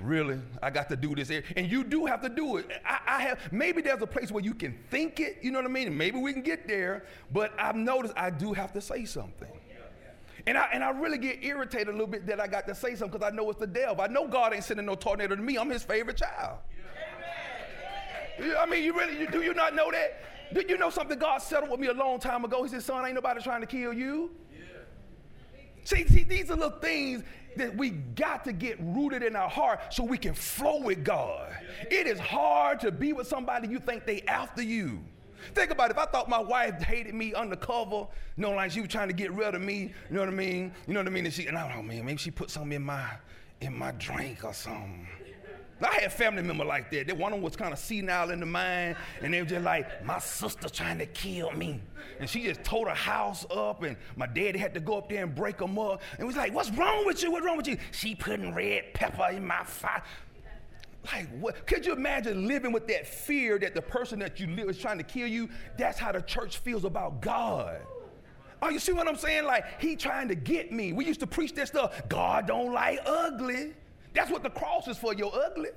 [0.00, 0.38] Really?
[0.62, 1.30] I got to do this.
[1.56, 2.70] And you do have to do it.
[2.84, 5.64] I, I, have, maybe there's a place where you can think it, you know what
[5.64, 5.96] I mean?
[5.96, 9.48] Maybe we can get there, but I've noticed I do have to say something.
[10.46, 12.94] And I, and I really get irritated a little bit that I got to say
[12.94, 14.00] something because I know it's the devil.
[14.00, 15.58] I know God ain't sending no tornado to me.
[15.58, 16.58] I'm his favorite child.
[18.58, 20.22] I mean, you really, you, do you not know that?
[20.52, 22.62] Do you know something God settled with me a long time ago?
[22.62, 24.30] He said, son, ain't nobody trying to kill you.
[25.84, 27.22] See, see, these are little things
[27.56, 31.50] that we got to get rooted in our heart so we can flow with God.
[31.90, 35.00] It is hard to be with somebody you think they after you.
[35.54, 35.92] Think about it.
[35.92, 38.06] If I thought my wife hated me undercover,
[38.36, 40.32] you know, like she was trying to get rid of me, you know what I
[40.32, 40.72] mean?
[40.86, 41.24] You know what I mean?
[41.24, 43.06] And she, and I don't know, man, maybe she put something in my,
[43.60, 45.06] in my drink or something.
[45.80, 47.16] I had a family member like that.
[47.16, 50.04] One of them was kind of senile in the mind, and they were just like,
[50.04, 51.80] my sister trying to kill me.
[52.18, 55.22] And she just tore the house up, and my daddy had to go up there
[55.22, 56.02] and break them up.
[56.18, 57.30] And was like, what's wrong with you?
[57.30, 57.78] What's wrong with you?
[57.92, 60.02] She putting red pepper in my fire.
[61.12, 61.66] Like, what?
[61.66, 64.98] Could you imagine living with that fear that the person that you live is trying
[64.98, 65.48] to kill you?
[65.78, 67.80] That's how the church feels about God.
[68.60, 69.44] Oh, you see what I'm saying?
[69.44, 70.92] Like, he trying to get me.
[70.92, 72.08] We used to preach that stuff.
[72.08, 73.74] God don't like ugly.
[74.18, 75.70] That's what the cross is for, you're ugly.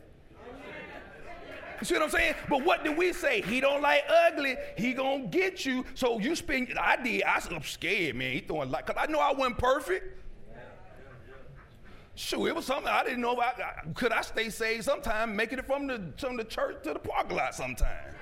[1.80, 2.34] You see what I'm saying?
[2.50, 3.42] But what do we say?
[3.42, 4.56] He don't like ugly.
[4.76, 5.86] He gonna get you.
[5.94, 6.76] So you spend.
[6.80, 7.22] I did.
[7.22, 8.34] I, I'm scared, man.
[8.34, 10.20] He throwing like, cause I know I wasn't perfect.
[12.16, 13.40] Sure, it was something I didn't know.
[13.40, 16.94] I, I, could I stay saved sometime, making it from the from the church to
[16.94, 18.16] the parking lot sometime?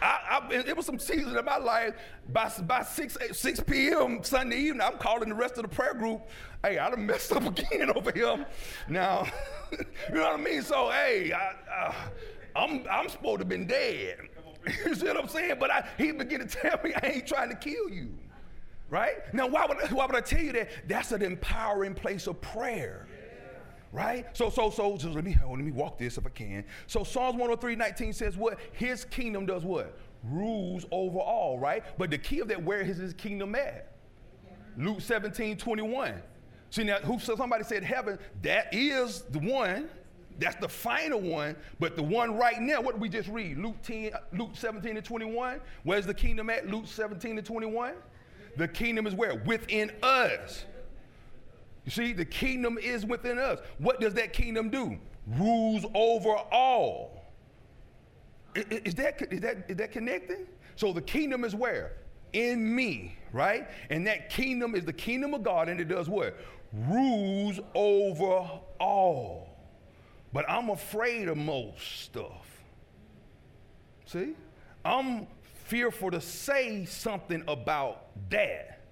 [0.00, 1.94] I, I, it was some season in my life.
[2.28, 4.22] By, by 6, 6 p.m.
[4.22, 6.22] Sunday evening, I'm calling the rest of the prayer group.
[6.66, 8.44] Hey, I done messed up again over here.
[8.88, 9.28] Now,
[9.70, 10.62] you know what I mean?
[10.62, 11.94] So, hey, I, uh,
[12.56, 14.16] I'm, I'm supposed to have been dead.
[14.84, 15.58] you see what I'm saying?
[15.60, 18.18] But I, he began to tell me, I ain't trying to kill you.
[18.90, 19.32] Right?
[19.32, 20.88] Now, why would, why would I tell you that?
[20.88, 23.06] That's an empowering place of prayer
[23.92, 24.26] right?
[24.36, 26.64] So, so, so, so let me let me walk this if I can.
[26.86, 28.58] So Psalms 103, 19 says what?
[28.72, 29.96] His kingdom does what?
[30.22, 31.82] Rules over all, right?
[31.96, 33.92] But the key of that, where is his kingdom at?
[34.76, 36.20] Luke 17, 21.
[36.70, 39.88] See now, who somebody said heaven, that is the one.
[40.38, 43.56] That's the final one, but the one right now, what did we just read?
[43.56, 45.60] Luke 10, uh, Luke 17 and 21.
[45.82, 46.68] Where's the kingdom at?
[46.68, 47.94] Luke 17 and 21.
[48.56, 49.36] The kingdom is where?
[49.46, 50.64] Within us.
[51.86, 53.60] You see, the kingdom is within us.
[53.78, 54.98] What does that kingdom do?
[55.26, 57.24] Rules over all.
[58.54, 60.46] Is that, is that, is that connecting?
[60.74, 61.92] So the kingdom is where?
[62.32, 63.68] In me, right?
[63.90, 66.36] And that kingdom is the kingdom of God, and it does what?
[66.76, 69.48] Rules over all.
[70.32, 72.46] But I'm afraid of most stuff.
[74.04, 74.34] See?
[74.84, 75.26] I'm
[75.64, 78.82] fearful to say something about that.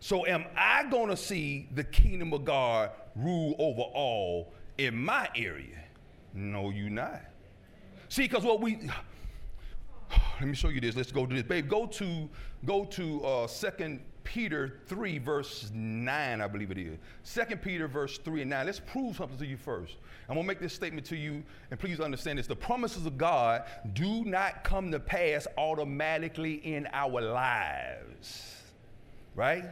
[0.00, 5.28] So am I going to see the kingdom of God rule over all in my
[5.34, 5.82] area?
[6.32, 7.20] No, you not.
[8.08, 8.88] See, because what we
[10.40, 10.94] let me show you this.
[10.94, 11.68] Let's go to this, babe.
[11.68, 12.28] Go to
[12.64, 16.98] go to uh, Second Peter three verse nine, I believe it is.
[17.22, 18.66] Second Peter verse three and nine.
[18.66, 19.96] Let's prove something to you first.
[20.28, 23.64] I'm gonna make this statement to you, and please understand this: the promises of God
[23.94, 28.54] do not come to pass automatically in our lives,
[29.34, 29.64] right?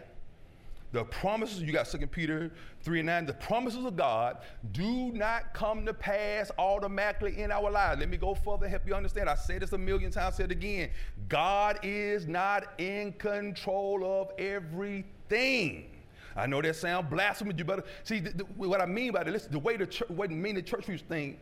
[0.93, 2.51] The promises, you got 2 Peter
[2.83, 4.39] 3 and 9, the promises of God
[4.73, 8.01] do not come to pass automatically in our lives.
[8.01, 9.29] Let me go further, help you understand.
[9.29, 10.91] I said this a million times, said it again.
[11.29, 15.91] God is not in control of everything.
[16.37, 17.57] I know that sounds blasphemous.
[17.59, 19.33] You better see the, the, what I mean by that.
[19.33, 21.41] Listen, the way the church, what mean the church people think,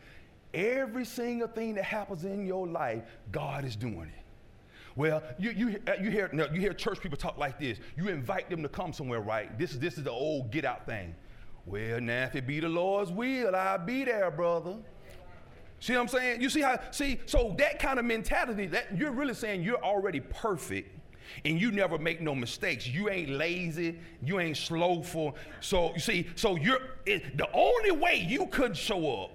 [0.54, 4.23] every single thing that happens in your life, God is doing it.
[4.96, 7.78] Well, you, you, uh, you, hear, you hear church people talk like this.
[7.96, 9.58] You invite them to come somewhere, right?
[9.58, 11.14] This is, this is the old get out thing.
[11.66, 14.76] Well, now if it be the Lord's will, I'll be there, brother.
[15.80, 16.40] See what I'm saying?
[16.40, 20.20] You see how, see, so that kind of mentality, that you're really saying you're already
[20.20, 20.98] perfect
[21.44, 22.86] and you never make no mistakes.
[22.86, 25.36] You ain't lazy, you ain't slowful.
[25.60, 29.32] So you see, so you're it, the only way you could show up,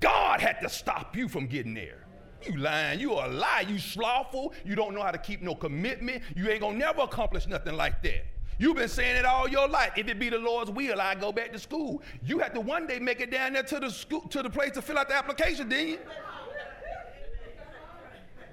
[0.00, 1.99] God had to stop you from getting there.
[2.46, 6.22] You lying, you a lie, you slothful, you don't know how to keep no commitment,
[6.34, 8.24] you ain't gonna never accomplish nothing like that.
[8.58, 9.92] You've been saying it all your life.
[9.96, 12.02] If it be the Lord's will, I go back to school.
[12.22, 14.72] You have to one day make it down there to the school to the place
[14.72, 15.98] to fill out the application, didn't you?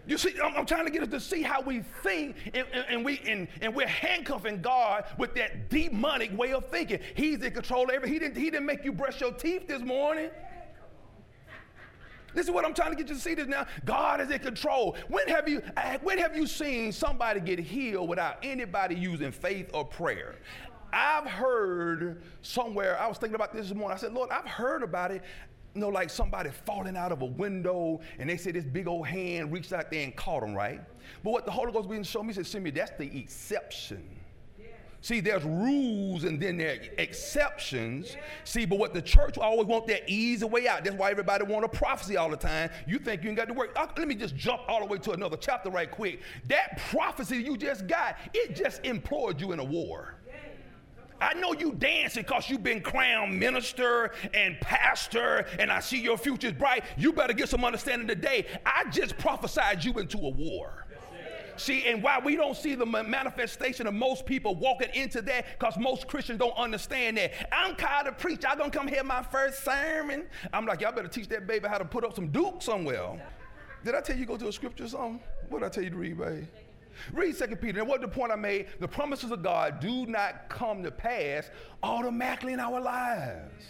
[0.07, 2.85] You see, I'm, I'm, trying to get us to see how we think, and, and,
[2.89, 6.99] and we and, and we're handcuffing God with that demonic way of thinking.
[7.13, 8.13] He's in control of everything.
[8.13, 10.29] He didn't, he didn't make you brush your teeth this morning.
[12.37, 13.65] This is what I'm trying to get you to see this now.
[13.83, 14.95] God is in control.
[15.07, 19.71] When have you uh, when have you seen somebody get healed without anybody using faith
[19.73, 20.35] or prayer?
[20.93, 23.95] I've heard somewhere, I was thinking about this this morning.
[23.95, 25.23] I said, Lord, I've heard about it
[25.73, 29.07] you know, like somebody falling out of a window and they say this big old
[29.07, 30.81] hand reached out there and caught them, right?
[31.23, 34.07] But what the Holy Ghost to show me, he said, me, that's the exception.
[35.07, 38.17] See, there's rules and then there are exceptions.
[38.43, 40.83] See, but what the church always want that easy way out.
[40.83, 42.69] That's why everybody want a prophecy all the time.
[42.85, 43.73] You think you ain't got to work.
[43.97, 46.19] Let me just jump all the way to another chapter right quick.
[46.49, 50.15] That prophecy you just got, it just employed you in a war.
[51.21, 56.17] I know you dancing because you've been crowned minister and pastor, and I see your
[56.17, 56.83] future's bright.
[56.97, 58.45] You better get some understanding today.
[58.65, 60.85] I just prophesied you into a war.
[61.57, 65.77] See, and why we don't see the manifestation of most people walking into that, because
[65.77, 67.33] most Christians don't understand that.
[67.51, 68.43] I'm called of preach.
[68.47, 70.25] I'm gonna come hear my first sermon.
[70.53, 73.21] I'm like, y'all better teach that baby how to put up some duke somewhere.
[73.83, 75.19] Did I tell you go to a scripture something?
[75.49, 76.47] What did I tell you to read, baby?
[77.13, 77.79] Read Second Peter.
[77.79, 81.49] And what the point I made, the promises of God do not come to pass
[81.83, 83.65] automatically in our lives.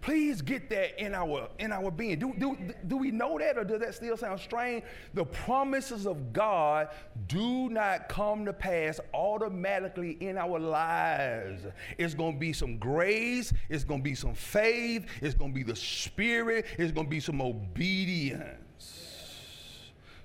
[0.00, 2.18] Please get that in our in our being.
[2.18, 4.84] Do, do, do we know that or does that still sound strange?
[5.14, 6.88] The promises of God
[7.26, 11.66] do not come to pass automatically in our lives.
[11.98, 16.66] It's to be some grace, it's to be some faith, it's to be the spirit,
[16.78, 19.08] it's to be some obedience.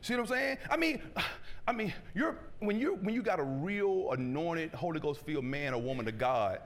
[0.02, 0.58] See what I'm saying?
[0.70, 1.02] I mean,
[1.66, 5.74] I mean, you're, when, you when you got a real anointed, Holy Ghost filled man
[5.74, 6.60] or woman of God,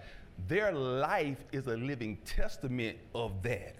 [0.47, 3.75] their life is a living testament of that.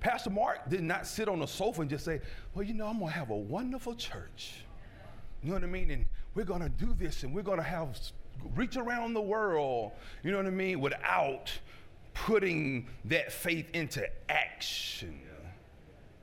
[0.00, 2.20] Pastor Mark did not sit on the sofa and just say,
[2.54, 4.64] Well, you know, I'm going to have a wonderful church.
[5.42, 5.90] You know what I mean?
[5.90, 7.98] And we're going to do this and we're going to have
[8.54, 11.50] reach around the world, you know what I mean, without
[12.14, 15.20] putting that faith into action,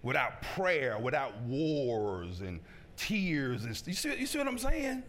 [0.04, 2.60] without prayer, without wars and
[2.98, 5.04] tears and you see, you see what I'm saying?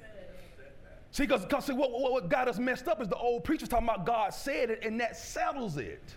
[1.17, 4.05] See, because what, what, what got us messed up is the old preachers talking about
[4.05, 6.15] God said it and that settles it.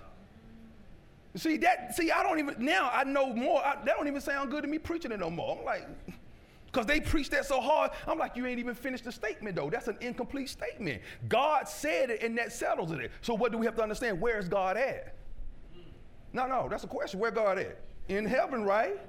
[1.36, 1.96] See that?
[1.96, 2.92] See, I don't even now.
[2.94, 3.66] I know more.
[3.66, 5.58] I, that don't even sound good to me preaching it no more.
[5.58, 5.88] I'm like,
[6.66, 7.92] because they preach that so hard.
[8.10, 9.70] I'm like, you ain't even finished the statement though.
[9.70, 11.02] That's an incomplete statement.
[11.30, 13.10] God said it and that settles it.
[13.22, 14.20] So what do we have to understand?
[14.20, 15.16] Where's God at?
[16.34, 17.22] No, no, that's a question.
[17.22, 17.80] Where God at?
[18.10, 19.00] In heaven, right?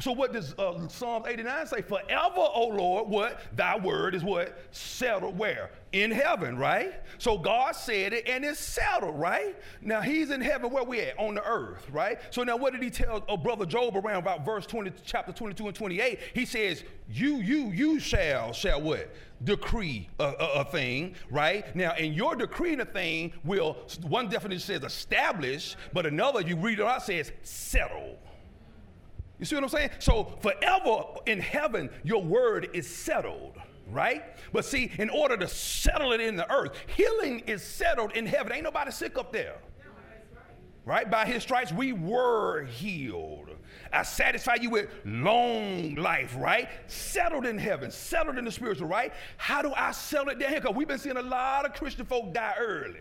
[0.00, 1.82] So what does uh, Psalms 89 say?
[1.82, 3.40] Forever, O Lord, what?
[3.54, 4.58] Thy word is what?
[4.72, 5.70] Settled where?
[5.92, 6.94] In heaven, right?
[7.18, 9.56] So God said it and it's settled, right?
[9.80, 11.16] Now he's in heaven where we at?
[11.18, 12.18] On the earth, right?
[12.30, 15.68] So now what did he tell uh, brother Job around about verse 20, chapter 22
[15.68, 16.18] and 28?
[16.34, 19.14] He says, you, you, you shall, shall what?
[19.44, 21.74] Decree a, a, a thing, right?
[21.76, 26.80] Now in your decreeing a thing will, one definition says establish, but another you read
[26.80, 28.18] it out says settle.
[29.38, 29.90] You see what I'm saying?
[29.98, 33.56] So forever in heaven, your word is settled,
[33.90, 34.22] right?
[34.52, 38.52] But see, in order to settle it in the earth, healing is settled in heaven.
[38.52, 39.56] Ain't nobody sick up there.
[40.86, 41.10] Right?
[41.10, 43.48] By his stripes, we were healed.
[43.90, 46.68] I satisfy you with long life, right?
[46.88, 49.12] Settled in heaven, settled in the spiritual, right?
[49.38, 50.60] How do I settle it down here?
[50.60, 53.00] Because we've been seeing a lot of Christian folk die early.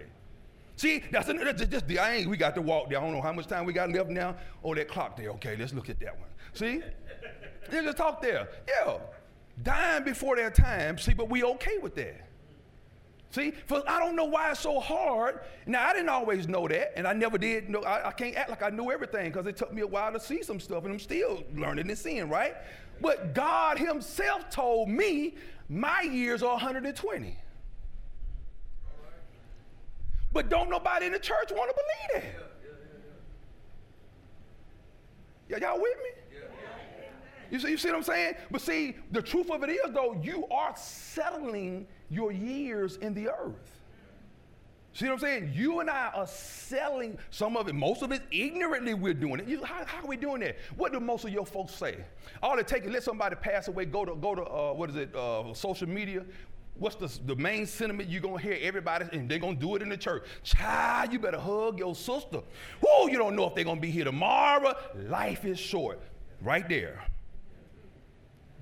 [0.76, 2.30] See, that's, that's just the I ain't.
[2.30, 2.99] We got to walk there.
[2.99, 4.36] I don't know how much time we got left now.
[4.63, 5.30] Oh, that clock there.
[5.32, 6.30] Okay, let's look at that one.
[6.53, 6.82] See,
[7.69, 8.49] they just talk there.
[8.67, 8.97] Yeah,
[9.61, 10.97] dying before their time.
[10.97, 12.28] See, but we okay with that.
[13.34, 15.39] See, for I don't know why it's so hard.
[15.65, 17.82] Now I didn't always know that, and I never did know.
[17.82, 20.19] I, I can't act like I knew everything because it took me a while to
[20.19, 22.55] see some stuff, and I'm still learning and seeing, right?
[23.01, 25.36] But God Himself told me
[25.67, 27.38] my years are 120.
[30.34, 32.44] But don't nobody in the church want to believe that.
[35.48, 36.40] Yeah, y'all with me?
[37.52, 38.34] You see, you see what I'm saying?
[38.50, 43.30] But see, the truth of it is, though, you are settling your years in the
[43.30, 43.84] earth.
[44.94, 45.52] See what I'm saying?
[45.54, 49.48] You and I are selling some of it, most of it ignorantly we're doing it.
[49.48, 50.58] You, how, how, are we doing that?
[50.78, 51.98] What do most of your folks say?
[52.44, 54.96] All it takes is let somebody pass away, go to, go to uh, what is
[54.96, 56.24] it, uh, social media.
[56.76, 59.76] What's the, the main sentiment you're going to hear everybody, and they're going to do
[59.76, 60.24] it in the church.
[60.43, 62.41] Child, you better hug your sister.
[62.82, 64.74] Whoa, you don't know if they're going to be here tomorrow.
[65.07, 66.01] Life is short.
[66.41, 67.03] Right there.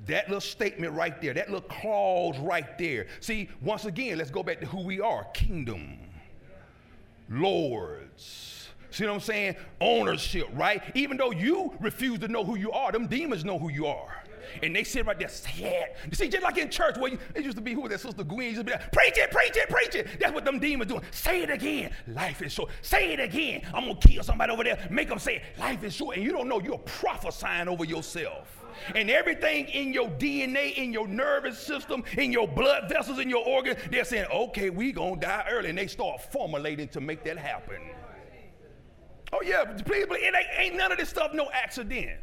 [0.07, 3.07] That little statement right there, that little clause right there.
[3.19, 5.99] See, once again, let's go back to who we are kingdom,
[7.29, 8.67] lords.
[8.89, 9.55] See what I'm saying?
[9.79, 10.83] Ownership, right?
[10.95, 14.20] Even though you refuse to know who you are, them demons know who you are.
[14.63, 15.95] And they sit right there, it.
[16.09, 18.23] You see, just like in church, where you, it used to be who that sister
[18.23, 20.19] Gwen used to be like, preach it, preach it, preach it.
[20.19, 21.03] That's what them demons doing.
[21.11, 21.91] Say it again.
[22.07, 22.71] Life is short.
[22.81, 23.61] Say it again.
[23.73, 24.87] I'm gonna kill somebody over there.
[24.89, 25.43] Make them say it.
[25.59, 26.17] Life is short.
[26.17, 28.61] And you don't know you're prophesying over yourself
[28.95, 33.45] and everything in your DNA, in your nervous system, in your blood vessels, in your
[33.45, 35.69] organs, they're saying, okay, we gonna die early.
[35.69, 37.81] And they start formulating to make that happen.
[39.33, 42.19] Oh yeah, please, please it ain't, ain't none of this stuff no accident.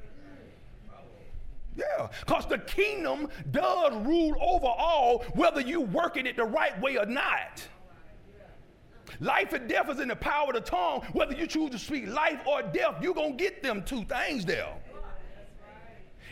[1.78, 6.98] Yeah, because the kingdom does rule over all, whether you working it the right way
[6.98, 7.66] or not.
[9.20, 11.02] Life and death is in the power of the tongue.
[11.12, 14.44] Whether you choose to speak life or death, you're going to get them two things
[14.44, 14.74] there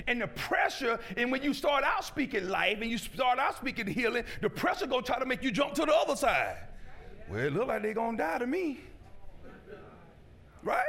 [0.07, 3.87] and the pressure, and when you start out speaking life and you start out speaking
[3.87, 6.57] healing, the pressure gonna try to make you jump to the other side.
[7.29, 8.81] Well, it look like they're gonna die to me.
[10.63, 10.85] Right?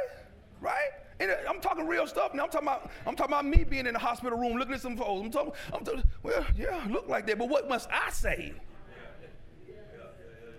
[0.62, 0.92] Right?
[1.20, 2.44] And uh, I'm talking real stuff now.
[2.44, 4.98] I'm talking about I'm talking about me being in the hospital room looking at some
[4.98, 5.26] folks.
[5.26, 7.38] I'm talking, I'm talking well, yeah, look like that.
[7.38, 8.54] But what must I say?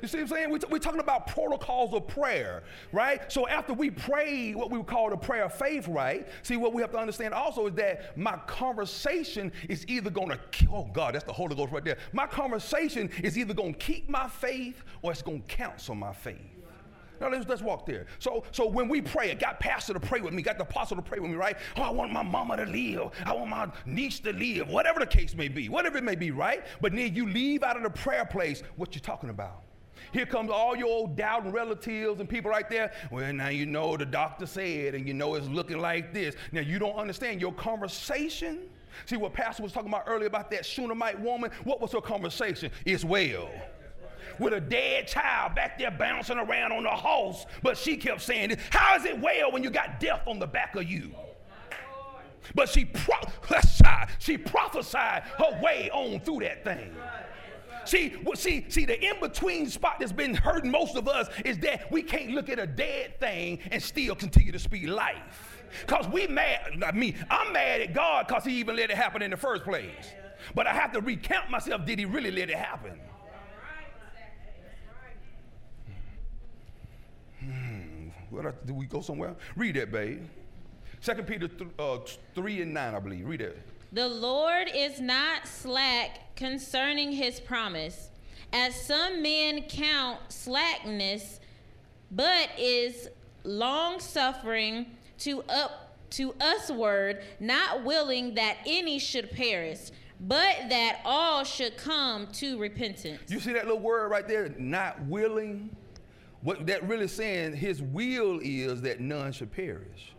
[0.01, 0.51] You see what I'm saying?
[0.51, 3.33] We're, t- we're, talking about protocols of prayer, right?
[3.33, 6.29] So after we pray what we would call the prayer of faith, right?
[6.43, 10.39] See, what we have to understand also is that my conversation is either going to,
[10.73, 11.99] oh God, that's the Holy Ghost right there.
[12.13, 16.13] My conversation is either going to keep my faith or it's going to cancel my
[16.13, 16.58] faith.
[17.21, 18.07] Now let's, let's walk there.
[18.19, 20.97] So, so when we pray, it got pastor to pray with me, got the apostle
[20.97, 21.57] to pray with me, right?
[21.77, 23.11] Oh, I want my mama to live.
[23.25, 24.69] I want my niece to live.
[24.69, 26.65] Whatever the case may be, whatever it may be, right?
[26.81, 29.63] But then you leave out of the prayer place what you're talking about.
[30.13, 32.93] Here comes all your old doubting relatives and people right there.
[33.11, 36.35] Well, now you know the doctor said, and you know it's looking like this.
[36.53, 38.61] Now you don't understand your conversation.
[39.07, 41.51] See what Pastor was talking about earlier about that Shunammite woman?
[41.65, 42.71] What was her conversation?
[42.85, 43.51] It's well.
[44.39, 48.57] With a dead child back there bouncing around on a horse, but she kept saying,
[48.71, 51.11] How is it well when you got death on the back of you?
[52.55, 53.17] But she, pro-
[54.19, 56.95] she prophesied her way on through that thing.
[57.85, 62.03] See, see, see, the in-between spot that's been hurting most of us is that we
[62.03, 65.65] can't look at a dead thing and still continue to speak life.
[65.87, 69.23] Because we mad, not me, I'm mad at God because he even let it happen
[69.23, 70.13] in the first place.
[70.55, 73.01] But I have to recount myself, did he really let it happen?
[78.31, 79.35] What, do we go somewhere?
[79.57, 80.23] Read that, babe.
[81.01, 81.99] Second Peter th- uh,
[82.35, 83.27] 3 and 9, I believe.
[83.27, 83.57] Read that.
[83.93, 88.11] The Lord is not slack concerning his promise,
[88.53, 91.41] as some men count slackness,
[92.11, 93.09] but is
[93.45, 94.87] long suffering
[95.19, 102.27] to up to usward, not willing that any should perish, but that all should come
[102.29, 103.21] to repentance.
[103.29, 105.75] You see that little word right there, not willing?
[106.43, 110.13] What that really saying, his will is that none should perish.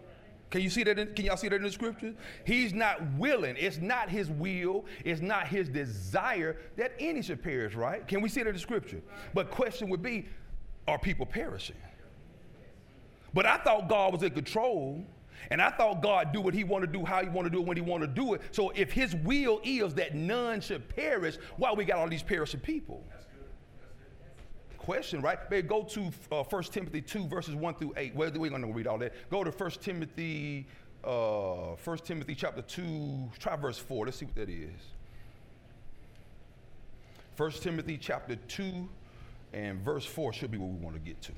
[0.50, 0.98] Can you see that?
[0.98, 2.14] In, can y'all see that in the scripture?
[2.44, 3.56] He's not willing.
[3.58, 4.86] It's not his will.
[5.06, 7.76] It's not his desire that any should perish.
[7.76, 8.08] Right?
[8.08, 9.02] Can we see that in the scripture?
[9.34, 10.28] But question would be,
[10.88, 11.76] are people perishing?
[13.34, 15.06] But I thought God was in control.
[15.52, 17.62] And I thought God do what he want to do, how he want to do
[17.62, 18.42] it, when he want to do it.
[18.52, 22.60] So if his will is that none should perish, why we got all these perishing
[22.60, 23.04] people?
[24.80, 25.38] Question, right?
[25.50, 28.16] But go to uh, 1 Timothy 2, verses 1 through 8.
[28.16, 29.14] Where we're going to read all that.
[29.30, 30.66] Go to 1 Timothy,
[31.04, 34.06] uh, 1 Timothy chapter 2, try verse 4.
[34.06, 34.70] Let's see what that is.
[37.38, 38.90] 1 Timothy chapter 2
[39.54, 41.32] and verse 4 should be what we want to get to.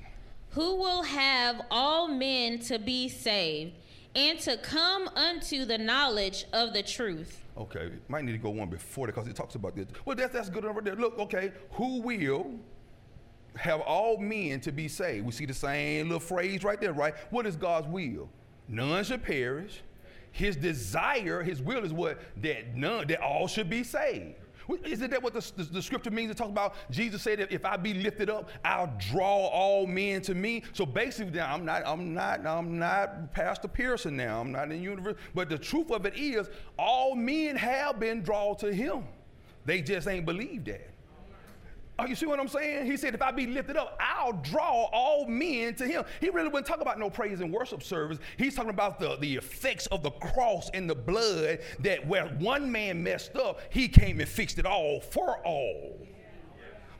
[0.51, 3.73] Who will have all men to be saved
[4.15, 7.43] and to come unto the knowledge of the truth.
[7.57, 9.87] Okay, might need to go one before that because it talks about this.
[10.05, 10.95] Well, that's that's good enough right there.
[10.95, 12.59] Look, okay, who will
[13.55, 15.25] have all men to be saved.
[15.25, 17.13] We see the same little phrase right there, right?
[17.29, 18.29] What is God's will?
[18.67, 19.81] None should perish.
[20.31, 22.19] His desire, his will is what?
[22.41, 24.35] That none, that all should be saved.
[24.85, 26.31] Isn't that what the, the, the, scripture means?
[26.31, 30.35] It talks about Jesus said, "If I be lifted up, I'll draw all men to
[30.35, 34.39] me." So basically, now I'm not, I'm not, I'm not Pastor Pearson now.
[34.39, 35.15] I'm not in the universe.
[35.33, 39.03] But the truth of it is, all men have been drawn to Him.
[39.65, 40.90] They just ain't believed that.
[42.01, 42.87] Oh, you see what I'm saying?
[42.87, 46.03] He said, if I be lifted up, I'll draw all men to him.
[46.19, 48.17] He really wouldn't talk about no praise and worship service.
[48.37, 52.71] He's talking about the, the effects of the cross and the blood that where one
[52.71, 55.95] man messed up, he came and fixed it all for all.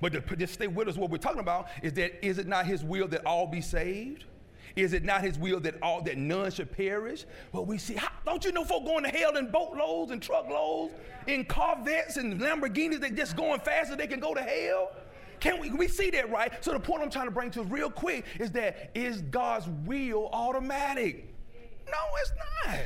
[0.01, 2.67] But to just stay with us, what we're talking about is that is it not
[2.67, 4.25] his will that all be saved?
[4.75, 7.25] Is it not his will that all that none should perish?
[7.51, 10.93] Well, we see, how, don't you know folk going to hell in boatloads and truckloads,
[11.27, 14.91] in Corvettes and Lamborghinis, they just going faster they can go to hell?
[15.39, 16.63] Can we, we see that, right?
[16.63, 19.67] So the point I'm trying to bring to us real quick is that is God's
[19.85, 21.33] will automatic?
[21.87, 22.31] No, it's
[22.65, 22.79] not.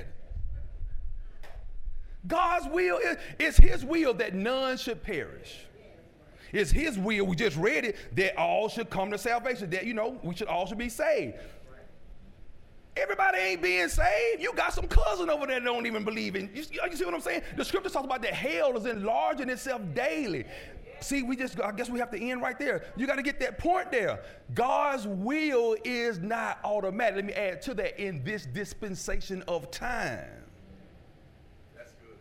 [2.28, 5.66] God's will is, is his will that none should perish.
[6.52, 9.94] It's his will, we just read it, that all should come to salvation, that, you
[9.94, 11.36] know, we should all should be saved.
[12.98, 14.42] Everybody ain't being saved.
[14.42, 16.50] You got some cousin over there that don't even believe in.
[16.54, 17.42] You, you see what I'm saying?
[17.58, 20.46] The scripture talks about that hell is enlarging itself daily.
[21.02, 22.86] See, we just, I guess we have to end right there.
[22.96, 24.24] You got to get that point there.
[24.54, 27.18] God's will is not automatic.
[27.18, 30.24] Let me add to that in this dispensation of time.
[31.76, 32.18] That's good.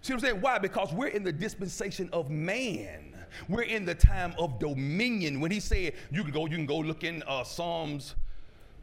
[0.00, 0.40] See what I'm saying?
[0.40, 0.58] Why?
[0.58, 3.14] Because we're in the dispensation of man.
[3.46, 5.40] We're in the time of dominion.
[5.40, 8.14] When he said, you can go, you can go look in uh, Psalms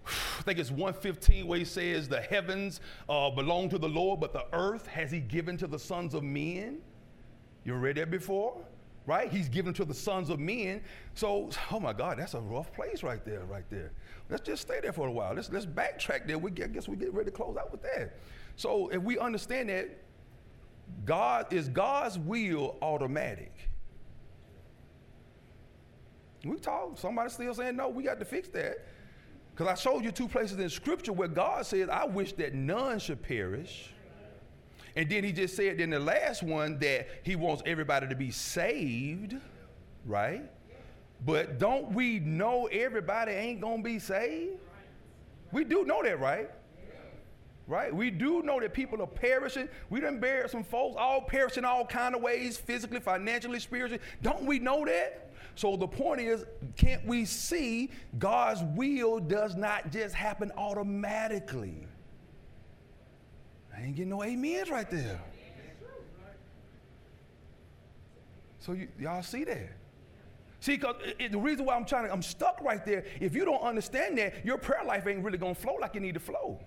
[0.06, 4.34] I think it's 115 where he says, The heavens uh, belong to the Lord, but
[4.34, 6.80] the earth has he given to the sons of men.
[7.64, 8.58] You read that before?
[9.06, 9.30] Right?
[9.30, 10.82] He's given to the sons of men.
[11.14, 13.92] So, oh my God, that's a rough place right there, right there.
[14.30, 15.34] Let's just stay there for a while.
[15.34, 16.38] Let's, let's backtrack there.
[16.38, 18.18] We get, I guess we get ready to close out with that.
[18.56, 20.04] So, if we understand that
[21.06, 23.70] God is God's will automatic.
[26.46, 28.86] We talk, somebody still saying, no, we got to fix that.
[29.54, 32.98] Because I showed you two places in Scripture where God says, I wish that none
[33.00, 33.90] should perish.
[34.96, 38.32] And then he just said in the last one that he wants everybody to be
[38.32, 39.36] saved,
[40.06, 40.44] right?
[41.26, 44.58] But don't we know everybody ain't going to be saved?
[45.52, 46.50] We do know that, right?
[47.66, 47.96] Right?
[47.96, 49.70] We do know that people are perishing.
[49.90, 54.02] We done buried some folks, all perishing all kind of ways, physically, financially, spiritually.
[54.22, 55.32] Don't we know that?
[55.56, 56.46] So the point is,
[56.76, 61.88] can't we see God's will does not just happen automatically?
[63.76, 65.22] I ain't getting no amens right there.
[68.60, 69.70] So you, y'all see that?
[70.60, 73.04] See, because the reason why I'm trying to, I'm stuck right there.
[73.20, 76.14] If you don't understand that, your prayer life ain't really gonna flow like you need
[76.14, 76.60] to flow.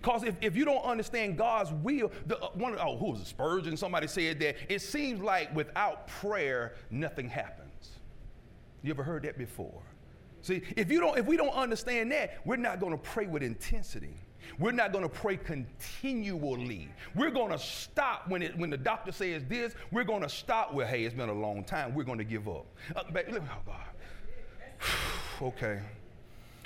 [0.00, 3.26] Because if, if you don't understand God's will, the, uh, one, oh, who was it?
[3.26, 3.76] Spurgeon?
[3.76, 7.65] Somebody said that it seems like without prayer, nothing happens.
[8.86, 9.82] You ever heard that before?
[10.42, 13.42] See, if you don't, if we don't understand that, we're not going to pray with
[13.42, 14.16] intensity.
[14.60, 16.88] We're not going to pray continually.
[17.16, 19.74] We're going to stop when it when the doctor says this.
[19.90, 21.96] We're going to stop with, hey, it's been a long time.
[21.96, 22.66] We're going to give up.
[22.94, 23.76] Uh, oh God.
[25.42, 25.80] okay.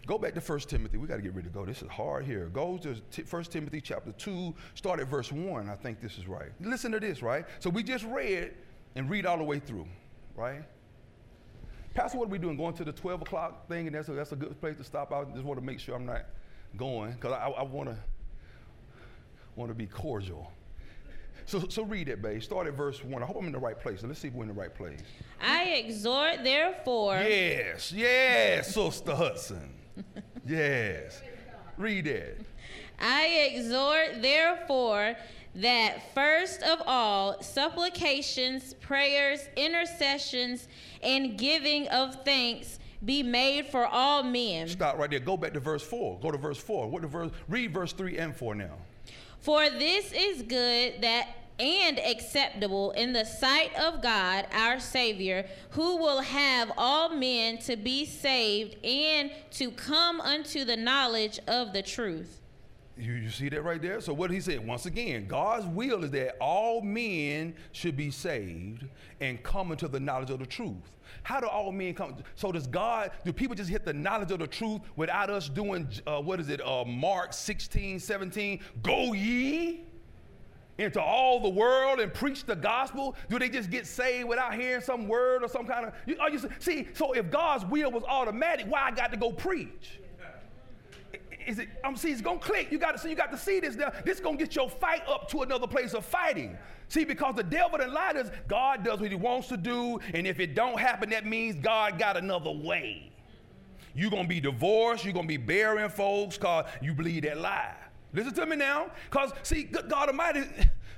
[0.06, 0.98] Go back to 1 Timothy.
[0.98, 1.64] We got to get ready to go.
[1.64, 2.50] This is hard here.
[2.52, 5.70] Go to 1 Timothy chapter 2, start at verse 1.
[5.70, 6.50] I think this is right.
[6.60, 7.46] Listen to this, right?
[7.60, 8.52] So we just read
[8.96, 9.86] and read all the way through,
[10.34, 10.64] right?
[11.94, 12.56] Pastor, what are we doing?
[12.56, 15.12] Going to the 12 o'clock thing, and that's a, that's a good place to stop
[15.12, 15.28] out.
[15.30, 16.26] I just want to make sure I'm not
[16.76, 17.96] going because I, I want to
[19.56, 20.52] want to be cordial.
[21.46, 22.42] So, so read it, babe.
[22.42, 23.22] Start at verse 1.
[23.22, 24.04] I hope I'm in the right place.
[24.04, 25.00] let's see if we're in the right place.
[25.42, 27.16] I exhort, therefore.
[27.16, 29.74] Yes, yes, Sister Hudson.
[30.46, 31.20] yes.
[31.76, 32.40] Read it.
[33.00, 35.16] I exhort, therefore,
[35.54, 40.68] that first of all, supplications, prayers, intercessions,
[41.02, 44.68] and giving of thanks be made for all men.
[44.68, 45.20] Stop right there.
[45.20, 46.20] Go back to verse 4.
[46.20, 46.88] Go to verse 4.
[46.88, 47.30] What the verse?
[47.48, 48.74] Read verse 3 and 4 now.
[49.40, 51.28] For this is good that
[51.58, 57.76] and acceptable in the sight of God our Savior, who will have all men to
[57.76, 62.39] be saved and to come unto the knowledge of the truth.
[63.00, 64.00] You, you see that right there?
[64.00, 68.10] So, what did he said, once again, God's will is that all men should be
[68.10, 68.84] saved
[69.20, 70.74] and come into the knowledge of the truth.
[71.22, 72.16] How do all men come?
[72.34, 75.88] So, does God, do people just hit the knowledge of the truth without us doing,
[76.06, 79.86] uh, what is it, uh, Mark 16, 17, go ye?
[80.78, 83.14] into all the world and preach the gospel?
[83.28, 85.92] Do they just get saved without hearing some word or some kind of?
[86.06, 86.16] You
[86.58, 86.88] see?
[86.94, 90.00] So if God's will was automatic, why I got to go preach?
[91.46, 91.68] Is it?
[91.84, 92.70] I'm see, it's gonna click.
[92.70, 93.10] You got to see.
[93.10, 93.76] You got to see this.
[93.76, 96.56] Now, this is gonna get your fight up to another place of fighting.
[96.88, 100.40] See, because the devil and lied God does what He wants to do, and if
[100.40, 103.12] it don't happen, that means God got another way.
[103.94, 105.04] You're gonna be divorced.
[105.04, 107.74] You're gonna be burying folks because you believe that lie.
[108.12, 110.44] Listen to me now, because see, God Almighty.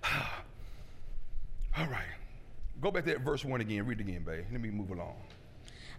[1.79, 2.05] All right,
[2.81, 3.87] go back to that verse one again.
[3.87, 4.45] Read it again, babe.
[4.51, 5.17] Let me move along.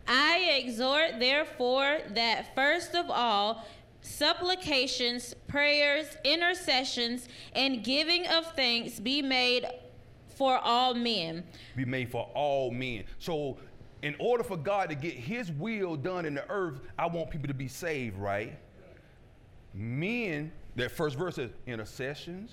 [0.07, 3.65] I exhort, therefore, that first of all
[4.03, 9.65] supplications, prayers, intercessions, and giving of thanks be made
[10.35, 11.43] for all men.
[11.75, 13.05] Be made for all men.
[13.19, 13.57] So,
[14.01, 17.47] in order for God to get his will done in the earth, I want people
[17.47, 18.57] to be saved, right?
[19.73, 22.51] Men, that first verse says intercessions,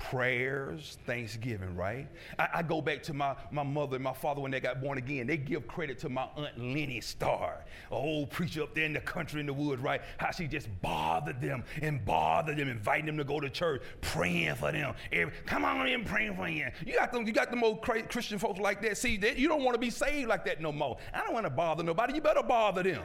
[0.00, 2.08] prayers, thanksgiving, right?
[2.38, 4.98] I, I, go back to my, my mother and my father when they got born
[4.98, 5.26] again.
[5.26, 9.00] They give credit to my Aunt Lenny Starr, a old preacher up there in the
[9.00, 10.00] country in the woods, right?
[10.16, 14.56] How she just bothered them and bothered them, inviting them to go to church, praying
[14.56, 14.94] for them.
[15.12, 16.68] Every, Come on in, praying for you.
[16.84, 18.96] You got them, you got them old Christian folks like that.
[18.96, 20.96] See, they, you don't want to be saved like that no more.
[21.12, 22.14] I don't want to bother nobody.
[22.14, 23.02] You better bother them.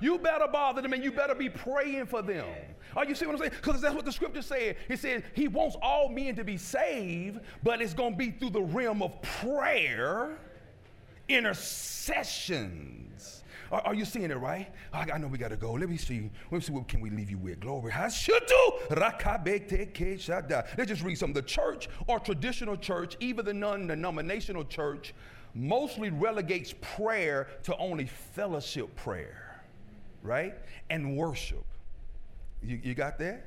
[0.00, 2.46] You better bother them and you better be praying for them.
[2.96, 3.52] Are you see what I'm saying?
[3.62, 4.76] Because that's what the scripture said.
[4.88, 8.50] It says he wants all men to be saved, but it's going to be through
[8.50, 10.38] the realm of prayer,
[11.28, 13.44] intercessions.
[13.70, 14.68] Are, are you seeing it right?
[14.92, 15.72] I, I know we got to go.
[15.72, 16.30] Let me see.
[16.50, 17.60] Let me see what can we leave you with.
[17.60, 17.92] Glory.
[17.96, 18.52] Let's just
[21.02, 21.32] read some.
[21.32, 25.14] The church or traditional church, even the non-denominational church,
[25.54, 29.49] mostly relegates prayer to only fellowship prayer,
[30.22, 30.54] right?
[30.88, 31.64] And worship.
[32.62, 33.46] You, you got that?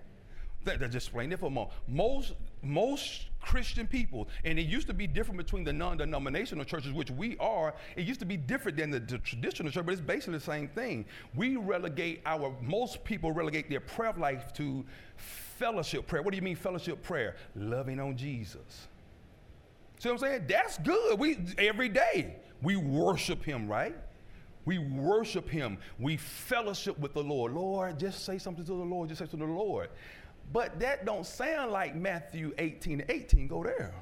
[0.65, 1.73] That, that just explain it for a moment.
[1.87, 7.11] Most most Christian people, and it used to be different between the non-denominational churches, which
[7.11, 7.75] we are.
[7.97, 10.69] It used to be different than the, the, traditional church, but it's basically the same
[10.69, 11.05] thing.
[11.35, 14.85] We relegate our most people relegate their prayer life to
[15.17, 16.21] fellowship prayer.
[16.21, 17.35] What do you mean fellowship prayer?
[17.55, 18.87] Loving on Jesus.
[19.99, 20.45] See what I'm saying?
[20.47, 21.19] That's good.
[21.19, 23.95] We every day we worship Him, right?
[24.65, 25.77] We worship him.
[25.99, 27.53] We fellowship with the Lord.
[27.53, 29.09] Lord, just say something to the Lord.
[29.09, 29.89] Just say to the Lord.
[30.51, 33.47] But that don't sound like Matthew 18 18.
[33.47, 33.93] Go there.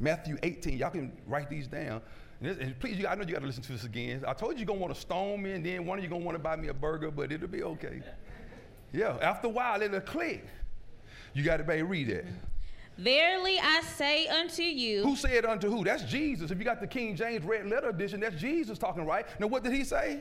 [0.00, 0.78] Matthew 18.
[0.78, 2.02] Y'all can write these down.
[2.40, 4.24] And please, you, I know you got to listen to this again.
[4.26, 6.10] I told you you're going to want to stone me, and then one of you
[6.10, 8.02] going to want to buy me a burger, but it'll be okay.
[8.92, 10.44] Yeah, after a while, it'll click.
[11.32, 12.26] You got to read it.
[12.96, 15.02] Verily I say unto you.
[15.02, 15.84] Who said unto who?
[15.84, 16.50] That's Jesus.
[16.50, 19.26] If you got the King James Red Letter Edition, that's Jesus talking, right?
[19.40, 20.20] Now, what did he say?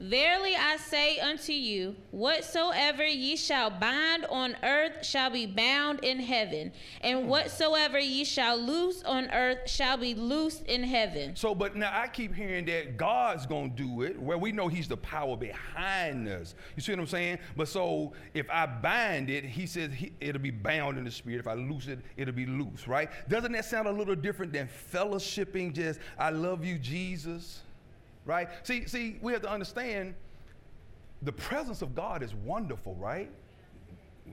[0.00, 6.20] Verily I say unto you, whatsoever ye shall bind on earth shall be bound in
[6.20, 6.70] heaven,
[7.00, 11.34] and whatsoever ye shall loose on earth shall be loosed in heaven.
[11.34, 14.86] So, but now I keep hearing that God's gonna do it, where we know He's
[14.86, 16.54] the power behind us.
[16.76, 17.38] You see what I'm saying?
[17.56, 21.40] But so if I bind it, He says he, it'll be bound in the spirit.
[21.40, 23.10] If I loose it, it'll be loose, right?
[23.28, 25.72] Doesn't that sound a little different than fellowshipping?
[25.72, 27.62] Just I love you, Jesus
[28.28, 28.48] right?
[28.62, 30.14] See, see, we have to understand
[31.22, 33.30] the presence of God is wonderful, right?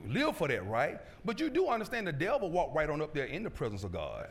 [0.06, 1.00] Live for that, right?
[1.24, 3.92] But you do understand the devil walked right on up there in the presence of
[3.92, 4.28] God.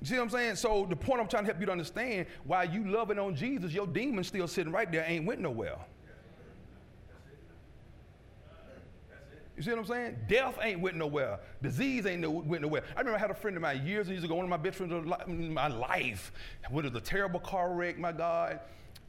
[0.00, 0.56] You see what I'm saying?
[0.56, 3.72] So the point I'm trying to help you to understand, while you loving on Jesus,
[3.72, 5.78] your demon still sitting right there, ain't went nowhere.
[9.58, 10.16] You see what I'm saying?
[10.28, 11.40] Death ain't went nowhere.
[11.60, 12.84] Disease ain't no, went nowhere.
[12.94, 14.56] I remember I had a friend of mine years and years ago, one of my
[14.56, 14.92] best friends
[15.26, 16.30] in my life,
[16.70, 18.60] with a terrible car wreck, my God,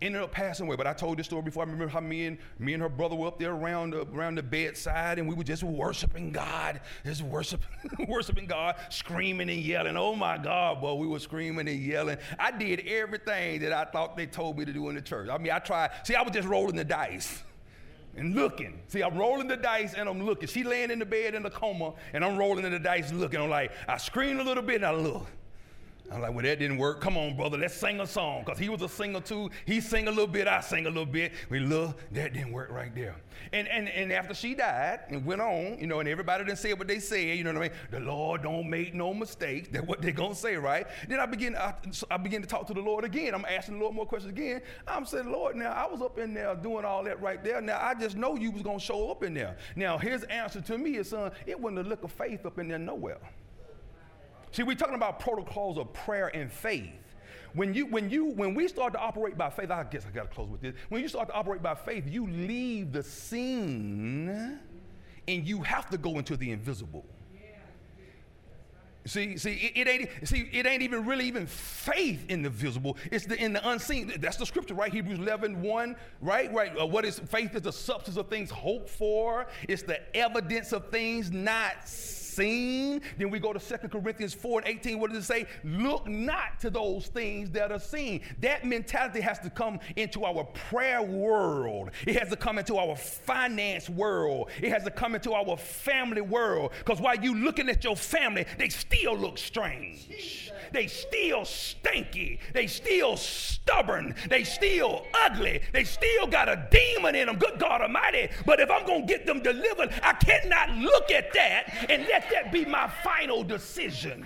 [0.02, 0.76] ended up passing away.
[0.76, 1.62] But I told this story before.
[1.62, 4.39] I remember how me and me and her brother were up there around the, around
[4.39, 7.68] the bedside, and we were just worshiping God, just worshiping,
[8.08, 9.97] worshiping God, screaming and yelling.
[9.97, 12.18] Oh my God, boy, we were screaming and yelling.
[12.39, 15.30] I did everything that I thought they told me to do in the church.
[15.30, 15.91] I mean, I tried.
[16.02, 17.43] See, I was just rolling the dice
[18.20, 18.80] and looking.
[18.88, 20.47] See, I'm rolling the dice and I'm looking.
[20.47, 23.39] She laying in the bed in the coma, and I'm rolling the dice looking.
[23.39, 25.26] I'm like, I scream a little bit and I look.
[26.12, 27.01] I'm like, well, that didn't work.
[27.01, 28.43] Come on, brother, let's sing a song.
[28.43, 29.49] Because he was a singer too.
[29.66, 31.34] He sang a little bit, I sang a little bit.
[31.49, 33.16] We look, that didn't work right there.
[33.53, 36.74] And, and, and after she died and went on, you know, and everybody didn't say
[36.74, 37.78] what they said, you know what I mean?
[37.91, 39.70] The Lord don't make no mistakes.
[39.72, 40.88] That's what they're going to say, right?
[41.07, 41.74] Then I begin, I,
[42.10, 43.34] I begin to talk to the Lord again.
[43.34, 44.62] I'm asking the Lord more questions again.
[44.88, 47.62] I'm saying, Lord, now I was up in there doing all that right there.
[47.62, 49.57] Now I just know you was going to show up in there.
[49.76, 52.68] Now his answer to me is, son, it wasn't a look of faith up in
[52.68, 53.20] there nowhere.
[54.52, 56.93] See, we're talking about protocols of prayer and faith.
[57.54, 60.28] When you, when you, when we start to operate by faith, I guess I gotta
[60.30, 60.76] close with this.
[60.89, 64.60] When you start to operate by faith, you leave the scene
[65.28, 67.06] and you have to go into the invisible.
[69.06, 72.95] See, see, it, it, ain't see, it ain't even really even faith in the visible.
[73.12, 74.14] It's the in the unseen.
[74.20, 74.91] That's the scripture, right?
[74.91, 76.54] Hebrews 11, 1, right?
[76.54, 76.80] Right.
[76.80, 79.47] Uh, what is faith is the substance of things hoped for.
[79.68, 83.02] It's the evidence of things not seen seen.
[83.18, 85.00] Then we go to Second Corinthians 4 and 18.
[85.00, 85.46] What does it say?
[85.64, 88.22] Look not to those things that are seen.
[88.40, 91.92] That mentality has to come into our prayer world.
[92.06, 94.50] It has to come into our finance world.
[94.62, 96.72] It has to come into our family world.
[96.80, 100.08] Because while you looking at your family, they still look strange.
[100.72, 102.39] They still stinky.
[102.53, 104.15] They still stubborn.
[104.30, 105.61] They still ugly.
[105.74, 107.38] They still got a demon in them.
[107.38, 108.30] Good God Almighty.
[108.45, 112.30] But if I'm going to get them delivered, I cannot look at that and let
[112.32, 114.26] that be my final decision.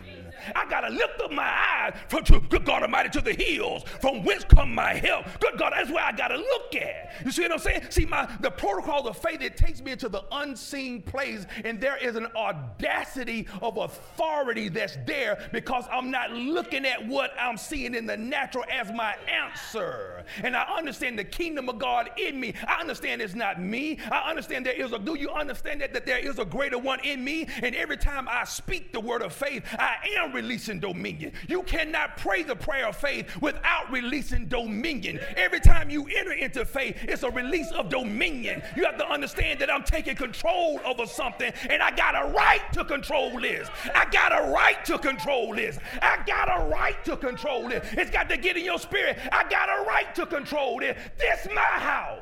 [0.56, 3.84] I got to lift up my eyes from to, good God Almighty to the hills
[4.02, 5.26] from whence come my help.
[5.40, 7.14] Good God, that's where I got to look at.
[7.26, 7.84] You see what I'm saying?
[7.90, 11.98] See, my the protocol of faith, it takes me into the unseen place, and there
[11.98, 17.96] is an audacity of authority that's there because I'm not looking at what I'm seeing
[17.96, 20.26] in the natural as my answer.
[20.44, 22.54] And I understand the kingdom of God in me.
[22.68, 24.00] I understand it's not me.
[24.12, 27.00] I understand there is a, do you understand that, that there is a greater one
[27.02, 27.48] in me?
[27.62, 31.32] And every time I speak the word of faith, I am releasing dominion.
[31.48, 35.20] You cannot pray the prayer of faith without releasing dominion.
[35.36, 38.62] Every time you enter into faith, it's a release of dominion.
[38.76, 42.62] You have to understand that I'm taking control over something and I got a right
[42.74, 43.68] to control this.
[43.94, 45.78] I got a right to control this.
[46.02, 47.86] I got a right to control this.
[47.94, 49.18] It's got to get in your spirit.
[49.32, 50.98] I got a right to control this.
[51.18, 52.20] This my house.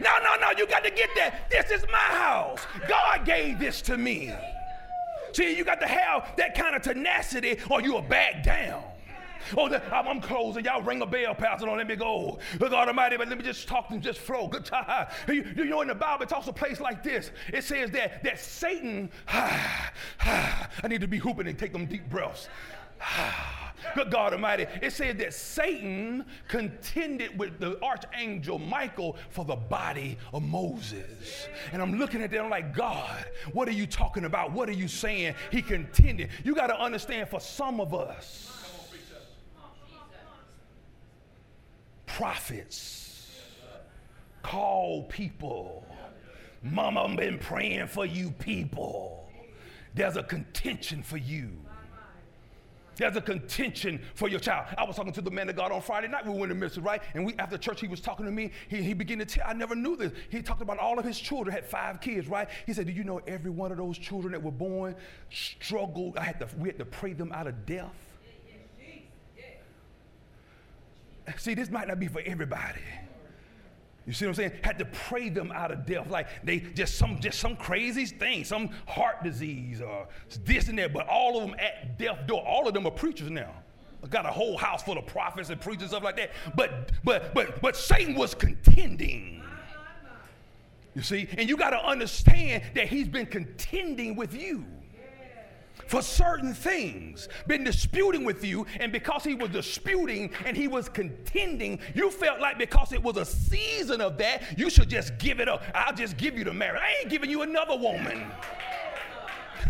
[0.00, 1.50] No, no, no, you got to get that.
[1.50, 2.66] This is my house.
[2.88, 4.32] God gave this to me.
[5.34, 8.84] See, you got to have that kind of tenacity or you'll back down.
[9.56, 10.64] Oh, the, I'm, I'm, closing.
[10.64, 11.66] Y'all ring a bell, Pastor.
[11.66, 12.38] Don't let me go.
[12.58, 14.48] Look, Almighty, but let me just talk and just flow.
[14.48, 15.08] Good time.
[15.28, 17.30] You, you know, in the Bible, it talks a place like this.
[17.52, 21.86] It says that that Satan, ah, ah, I need to be hooping and take them
[21.86, 22.48] deep breaths.
[23.94, 24.66] Good God Almighty.
[24.82, 31.48] It said that Satan contended with the archangel Michael for the body of Moses.
[31.72, 34.52] And I'm looking at them like, God, what are you talking about?
[34.52, 35.34] What are you saying?
[35.50, 36.30] He contended.
[36.44, 38.50] You got to understand for some of us,
[42.06, 43.30] prophets,
[44.42, 45.86] call people.
[46.62, 49.28] Mama I've been praying for you people.
[49.94, 51.63] There's a contention for you.
[52.96, 54.66] There's a contention for your child.
[54.78, 56.26] I was talking to the man of God on Friday night.
[56.26, 57.02] We went to ministry, right?
[57.14, 58.50] And we after church, he was talking to me.
[58.68, 60.12] He, he began to tell, I never knew this.
[60.30, 62.48] He talked about all of his children, had five kids, right?
[62.66, 64.96] He said, Do you know every one of those children that were born
[65.30, 66.16] struggled?
[66.16, 67.90] I had to, we had to pray them out of death.
[71.38, 72.80] See, this might not be for everybody.
[74.06, 74.52] You see what I'm saying?
[74.62, 76.10] Had to pray them out of death.
[76.10, 80.08] Like they just some just some crazy thing, some heart disease or
[80.44, 82.44] this and that, but all of them at death door.
[82.46, 83.54] All of them are preachers now.
[84.02, 86.32] I got a whole house full of prophets and preachers, stuff like that.
[86.54, 89.42] But but but but Satan was contending.
[90.94, 94.64] You see, and you got to understand that he's been contending with you
[95.86, 100.88] for certain things, been disputing with you, and because he was disputing and he was
[100.88, 105.40] contending, you felt like because it was a season of that, you should just give
[105.40, 105.62] it up.
[105.74, 106.80] I'll just give you the marriage.
[106.82, 108.24] I ain't giving you another woman.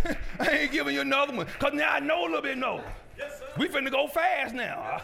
[0.40, 1.46] I ain't giving you another one.
[1.46, 2.84] Because now I know a little bit more.
[3.18, 5.00] Yes, we finna go fast now.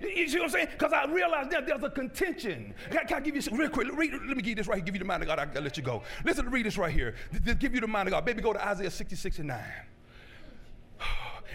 [0.00, 0.68] You see what I'm saying?
[0.72, 2.74] Because I realize now there's a contention.
[2.90, 3.88] Can, can I give you some real quick?
[3.96, 4.84] Read, let me give you this right here.
[4.84, 5.38] Give you the mind of God.
[5.38, 6.02] I'll let you go.
[6.24, 7.14] Listen, to read this right here.
[7.58, 8.24] Give you the mind of God.
[8.24, 9.58] Baby, go to Isaiah 66 and 9.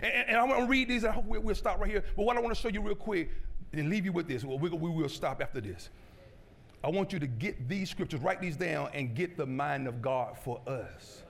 [0.01, 2.03] And, and, I'm going to read these, and I hope we'll, stop right here.
[2.15, 3.29] But what I want to show you real quick
[3.73, 5.89] and leave you with this, well, we, we will stop after this.
[6.83, 10.01] I want you to get these scriptures, write these down, and get the mind of
[10.01, 11.23] God for us.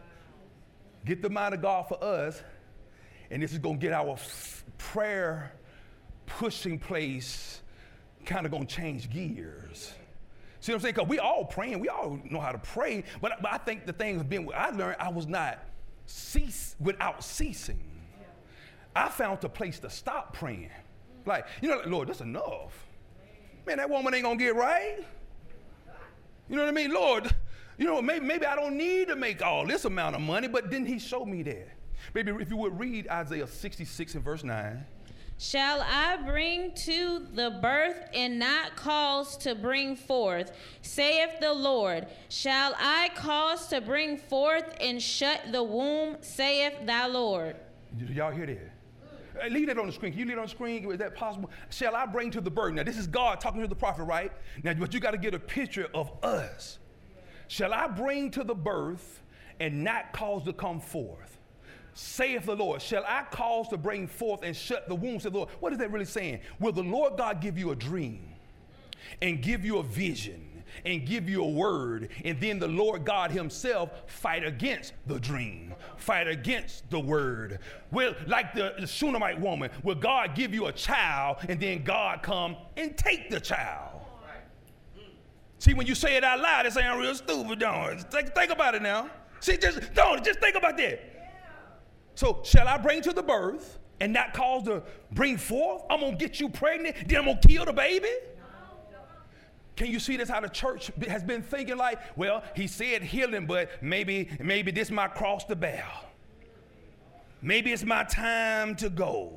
[1.06, 2.42] Get the mind of God for us,
[3.32, 5.52] and this is going to get our f- prayer
[6.26, 7.62] pushing place
[8.26, 9.94] kind of going to change gears.
[10.60, 10.94] See what I'm saying?
[10.96, 13.94] Because we all praying, we all know how to pray, but, but I think the
[13.94, 15.60] thing has been, I learned I was not
[16.06, 17.80] cease without ceasing.
[18.96, 20.72] I found a place to stop praying.
[21.26, 22.86] Like, you know, like, Lord, that's enough.
[23.66, 24.98] Man, that woman ain't gonna get right.
[26.50, 26.94] You know what I mean?
[26.94, 27.34] Lord,
[27.78, 30.70] you know, maybe, maybe I don't need to make all this amount of money, but
[30.70, 31.70] then he showed me that.
[32.14, 34.86] Maybe if you would read Isaiah 66 and verse 9.
[35.38, 40.52] Shall I bring to the birth and not cause to bring forth,
[40.84, 42.06] saith the Lord?
[42.30, 47.56] Shall I cause to bring forth and shut the womb, saith thy Lord?
[47.98, 48.71] Y'all hear that?
[49.44, 50.12] Uh, leave that on the screen.
[50.12, 50.92] Can you leave it on the screen?
[50.92, 51.50] Is that possible?
[51.70, 52.74] Shall I bring to the birth?
[52.74, 54.32] Now, this is God talking to the prophet, right?
[54.64, 56.80] Now, but you got to get a picture of us.
[57.48, 59.22] Shall I bring to the birth
[59.62, 61.38] and not cause to come forth.
[61.94, 65.40] Saith the Lord, shall I cause to bring forth and shut the wombs of the
[65.40, 65.52] Lord?
[65.60, 66.40] What is that really saying?
[66.60, 68.28] Will the Lord God give you a dream
[69.22, 70.51] and give you a vision?
[70.86, 75.74] And give you a word, and then the Lord God Himself fight against the dream,
[75.98, 77.60] fight against the word.
[77.92, 82.24] Will like the, the Shunammite woman, will God give you a child, and then God
[82.24, 84.02] come and take the child?
[85.60, 88.12] See, when you say it out loud, it sounds real stupid, don't it?
[88.12, 89.12] Think, think about it now.
[89.42, 91.00] See, just don't just think about that.
[92.16, 95.84] So, shall I bring to the birth and not cause to bring forth?
[95.90, 98.10] I'm gonna get you pregnant, then I'm gonna kill the baby.
[99.76, 103.46] Can you see this how the church has been thinking like, well, he said healing,
[103.46, 105.86] but maybe, maybe this might cross the bear.
[107.42, 109.34] Maybe it's my time to go.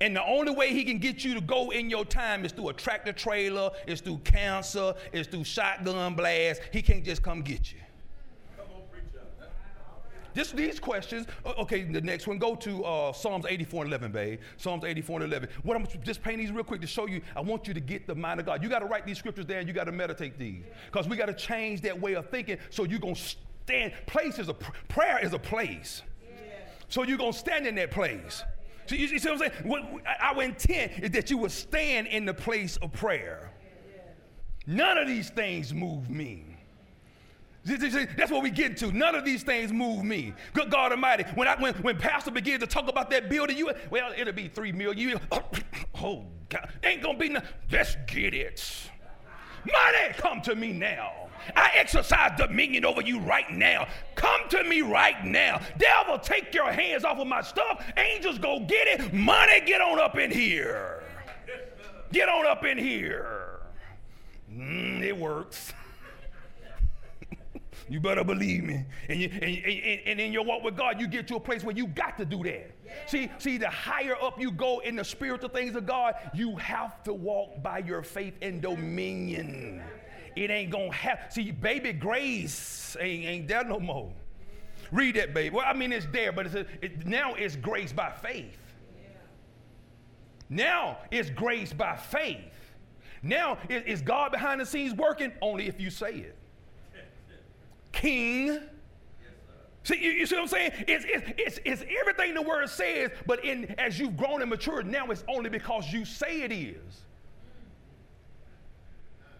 [0.00, 2.68] And the only way he can get you to go in your time is through
[2.68, 6.60] a tractor trailer, is through cancer, is through shotgun blast.
[6.72, 7.78] He can't just come get you.
[10.36, 11.26] Just these questions.
[11.46, 12.36] Okay, the next one.
[12.36, 14.40] Go to uh, Psalms 84 and 11, babe.
[14.58, 15.48] Psalms 84 and 11.
[15.62, 17.22] What I'm just painting these real quick to show you.
[17.34, 18.62] I want you to get the mind of God.
[18.62, 19.66] You got to write these scriptures down.
[19.66, 22.58] You got to meditate these because we got to change that way of thinking.
[22.68, 23.94] So you're gonna stand.
[24.04, 26.02] Place is a prayer is a place.
[26.90, 28.44] So you're gonna stand in that place.
[28.84, 29.52] So you, you see what I'm saying?
[29.64, 33.52] What, our intent is that you would stand in the place of prayer.
[34.66, 36.55] None of these things move me.
[37.66, 38.92] That's what we get to.
[38.92, 40.32] None of these things move me.
[40.52, 41.24] Good God Almighty.
[41.34, 44.48] When I when, when Pastor begins to talk about that building, you well, it'll be
[44.48, 45.10] three million.
[45.10, 45.20] You,
[46.00, 47.48] oh God, ain't gonna be nothing.
[47.70, 48.90] Let's get it.
[49.64, 51.12] Money, come to me now.
[51.56, 53.88] I exercise dominion over you right now.
[54.14, 55.60] Come to me right now.
[55.78, 57.84] Devil, take your hands off of my stuff.
[57.96, 59.12] Angels, go get it.
[59.12, 61.02] Money, get on up in here.
[62.12, 63.60] Get on up in here.
[64.52, 65.72] Mm, it works.
[67.88, 68.84] You better believe me.
[69.08, 71.62] And, you, and, and, and, in your walk with God, you get to a place
[71.62, 72.70] where you got to do that.
[72.84, 72.92] Yeah.
[73.06, 77.04] See, see, the higher up you go in the spiritual things of God, you have
[77.04, 79.82] to walk by your faith and dominion.
[80.34, 81.30] It ain't gonna happen.
[81.30, 84.12] See, baby grace ain't, ain't there no more.
[84.90, 85.54] Read that, baby.
[85.54, 88.58] Well, I mean, it's there, but it's a, it, now it's grace by faith.
[90.48, 92.52] Now it's grace by faith.
[93.22, 95.32] Now is God behind the scenes working?
[95.40, 96.36] Only if you say it
[97.96, 98.60] king.
[99.82, 100.72] See, you, you, see what I'm saying?
[100.88, 104.86] It's, it's, it's, it's everything the word says, but in, as you've grown and matured,
[104.86, 107.02] now it's only because you say it is.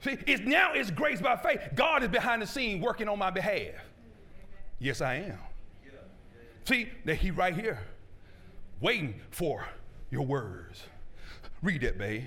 [0.03, 1.61] See, it's, now it's grace by faith.
[1.75, 3.75] God is behind the scene working on my behalf.
[4.79, 5.39] Yes, I am.
[6.65, 7.81] See, that he right here,
[8.81, 9.67] waiting for
[10.11, 10.83] your words.
[11.63, 12.25] Read that, babe.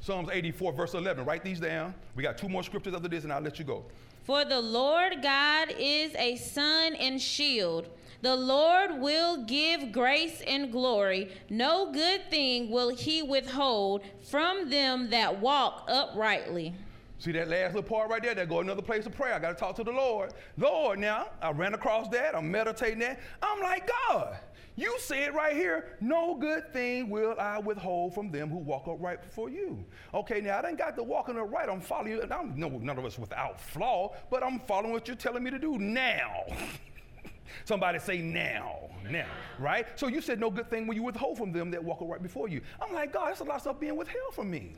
[0.00, 1.24] Psalms 84, verse 11.
[1.24, 1.94] Write these down.
[2.14, 3.84] We got two more scriptures after this, and I'll let you go.
[4.26, 7.88] For the Lord God is a sun and shield.
[8.22, 11.30] The Lord will give grace and glory.
[11.48, 16.74] No good thing will he withhold from them that walk uprightly.
[17.18, 18.34] See that last little part right there?
[18.34, 19.34] That go another place of prayer.
[19.34, 20.32] I got to talk to the Lord.
[20.58, 22.34] Lord, now I ran across that.
[22.34, 23.20] I'm meditating that.
[23.40, 24.38] I'm like, God,
[24.76, 29.22] you said right here, no good thing will I withhold from them who walk upright
[29.22, 29.82] before you.
[30.12, 31.70] Okay, now I didn't got the walking upright.
[31.70, 32.22] I'm following you.
[32.30, 35.58] I'm no, none of us without flaw, but I'm following what you're telling me to
[35.58, 36.44] do now.
[37.64, 39.26] Somebody say now, now,
[39.58, 39.86] right?
[39.98, 42.48] So you said no good thing when you withhold from them that walk upright before
[42.48, 42.60] you.
[42.80, 44.74] I'm like, God, that's a lot of stuff being withheld from me.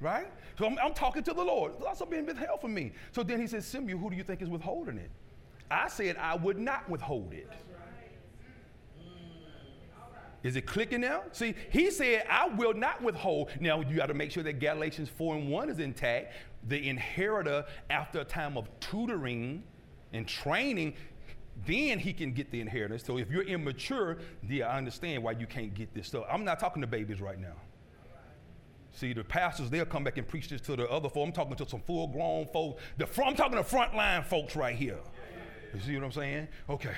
[0.00, 0.26] Right?
[0.58, 1.72] So I'm, I'm talking to the Lord.
[1.72, 2.92] There's lots of being withheld from me.
[3.12, 5.10] So then he says, Simeon, who do you think is withholding it?
[5.70, 7.50] I said I would not withhold it.
[10.46, 11.22] Is it clicking now?
[11.32, 13.50] See, he said, I will not withhold.
[13.58, 16.34] Now, you got to make sure that Galatians 4 and 1 is intact.
[16.68, 19.64] The inheritor, after a time of tutoring
[20.12, 20.94] and training,
[21.66, 23.02] then he can get the inheritance.
[23.02, 24.18] So if you're immature,
[24.48, 26.24] yeah, I understand why you can't get this stuff.
[26.30, 27.56] I'm not talking to babies right now.
[28.92, 31.26] See, the pastors, they'll come back and preach this to the other folks.
[31.26, 32.80] I'm talking to some full grown folks.
[32.98, 35.00] The, I'm talking to frontline folks right here.
[35.74, 36.46] You see what I'm saying?
[36.70, 36.94] Okay.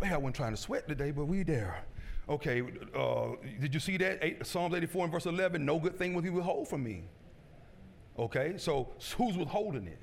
[0.00, 1.84] Man, I wasn't trying to sweat today, but we there.
[2.28, 2.62] Okay,
[2.94, 3.28] uh,
[3.60, 4.18] did you see that?
[4.22, 7.04] Eight, Psalms 84 and verse 11, no good thing will he withhold from me.
[8.18, 9.98] Okay, so who's withholding it?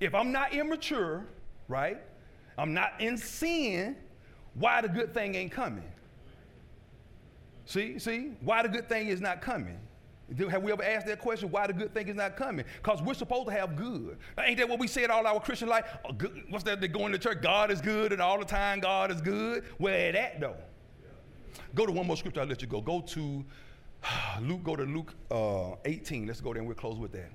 [0.00, 1.26] If I'm not immature,
[1.68, 2.00] right?
[2.58, 3.96] I'm not in sin,
[4.54, 5.90] why the good thing ain't coming?
[7.64, 9.78] See, see, why the good thing is not coming?
[10.50, 11.50] Have we ever asked that question?
[11.50, 12.64] Why the good thing is not coming?
[12.82, 14.16] Because we're supposed to have good.
[14.38, 15.84] Ain't that what we said all our Christian life?
[16.04, 16.80] Oh, good, what's that?
[16.80, 17.42] They're going to church.
[17.42, 19.64] God is good, and all the time God is good.
[19.78, 20.56] Where at that though?
[21.74, 22.40] Go to one more scripture.
[22.40, 22.80] I'll let you go.
[22.80, 23.44] Go to
[24.40, 24.62] Luke.
[24.62, 26.26] Go to Luke uh, 18.
[26.26, 27.30] Let's go there and we'll close with that.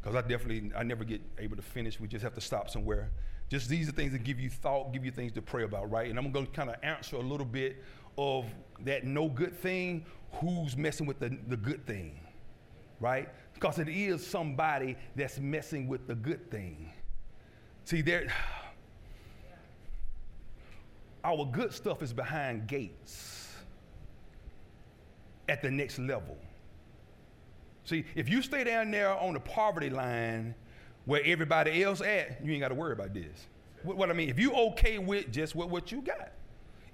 [0.00, 1.98] because I definitely, I never get able to finish.
[1.98, 3.10] We just have to stop somewhere.
[3.48, 6.10] Just these are things that give you thought, give you things to pray about, right?
[6.10, 7.82] And I'm going to kind of answer a little bit
[8.16, 8.46] of
[8.84, 10.04] that no good thing,
[10.40, 12.20] who's messing with the, the good thing,
[13.00, 13.28] right?
[13.54, 16.92] Because it is somebody that's messing with the good thing.
[17.84, 18.26] See, there,
[21.24, 23.56] our good stuff is behind gates
[25.48, 26.36] at the next level.
[27.84, 30.54] See, if you stay down there on the poverty line
[31.04, 33.46] where everybody else at, you ain't got to worry about this.
[33.82, 36.32] What, what, I mean, if you okay with just what, what you got,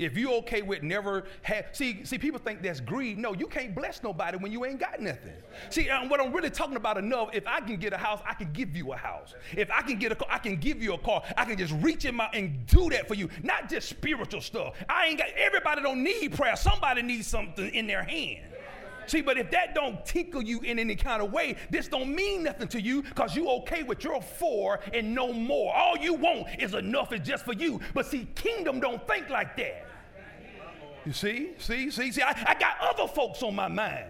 [0.01, 3.18] if you okay with never have, see, see, people think that's greed.
[3.18, 5.34] No, you can't bless nobody when you ain't got nothing.
[5.68, 8.32] See, um, what I'm really talking about enough, if I can get a house, I
[8.34, 9.34] can give you a house.
[9.53, 11.22] If I can get a car, I can give you a car.
[11.36, 13.28] I can just reach in my and do that for you.
[13.42, 14.74] Not just spiritual stuff.
[14.88, 16.57] I ain't got, everybody don't need prayer.
[16.57, 18.46] Somebody needs something in their hand.
[19.07, 22.44] See, but if that don't tickle you in any kind of way, this don't mean
[22.44, 25.74] nothing to you because you okay with your four and no more.
[25.74, 27.80] All you want is enough is just for you.
[27.94, 29.86] But see, kingdom don't think like that.
[31.05, 34.05] You see, see, see, see, I, I got other folks on my mind.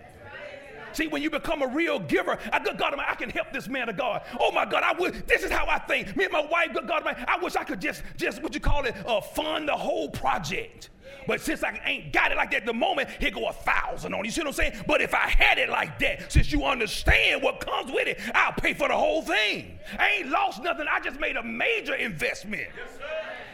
[0.93, 3.89] See, when you become a real giver, I good God, I can help this man
[3.89, 4.23] of God.
[4.41, 5.27] Oh my God, I would.
[5.27, 6.17] This is how I think.
[6.17, 8.85] Me and my wife, good God, I wish I could just, just what you call
[8.85, 10.91] it, uh, fund the whole project.
[11.27, 14.15] But since I ain't got it like that at the moment, here go a thousand
[14.15, 14.31] on you.
[14.31, 14.73] See what I'm saying?
[14.87, 18.53] But if I had it like that, since you understand what comes with it, I'll
[18.53, 19.79] pay for the whole thing.
[19.99, 20.87] I ain't lost nothing.
[20.91, 22.69] I just made a major investment.
[22.77, 22.99] Yes,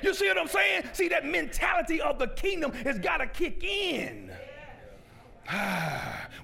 [0.03, 0.85] you see what I'm saying?
[0.93, 4.31] See, that mentality of the kingdom has got to kick in.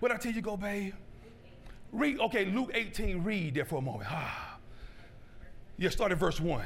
[0.01, 0.95] what I tell you, go, babe?
[1.93, 4.11] Read, okay, Luke 18, read there for a moment.
[4.11, 4.59] Ah.
[5.77, 6.63] Yeah, start at verse 1.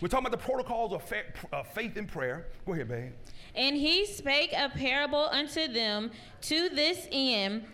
[0.00, 2.46] We're talking about the protocols of, fa- of faith and prayer.
[2.66, 3.12] Go ahead, babe.
[3.54, 7.64] And he spake a parable unto them to this end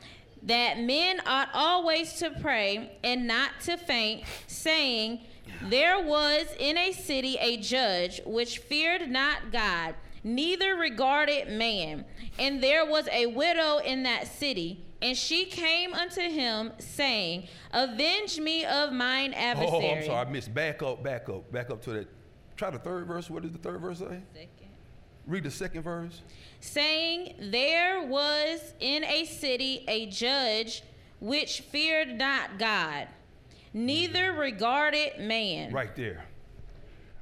[0.42, 5.20] that men ought always to pray and not to faint, saying,
[5.62, 12.04] There was in a city a judge which feared not God, neither regarded man.
[12.38, 14.84] And there was a widow in that city.
[15.02, 19.86] And she came unto him, saying, Avenge me of mine adversary.
[19.86, 20.54] Oh, I'm sorry, I missed.
[20.54, 22.08] Back up, back up, back up to that.
[22.56, 23.28] Try the third verse.
[23.28, 24.20] What does the third verse say?
[24.32, 24.50] Second.
[25.26, 26.20] Read the second verse.
[26.60, 30.82] Saying, There was in a city a judge
[31.20, 33.08] which feared not God,
[33.72, 34.40] neither mm-hmm.
[34.40, 35.72] regarded man.
[35.72, 36.24] Right there.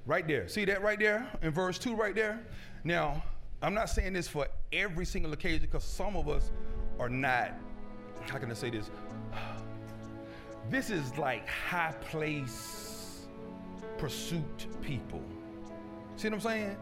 [0.05, 0.49] Right there.
[0.49, 2.41] See that right there in verse 2 right there?
[2.83, 3.22] Now,
[3.62, 6.51] I'm not saying this for every single occasion because some of us
[6.99, 7.53] are not,
[8.28, 8.91] how can I say this?
[10.70, 12.91] This is like high place
[14.03, 15.22] pursuit people.
[16.16, 16.76] See what I'm saying?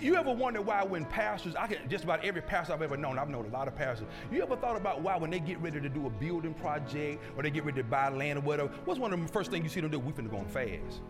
[0.00, 3.18] You ever wonder why when pastors, I can just about every pastor I've ever known,
[3.18, 4.08] I've known a lot of pastors.
[4.32, 7.42] You ever thought about why when they get ready to do a building project or
[7.42, 9.68] they get ready to buy land or whatever, what's one of the first things you
[9.68, 9.98] see them do?
[9.98, 11.02] We finna go on fast.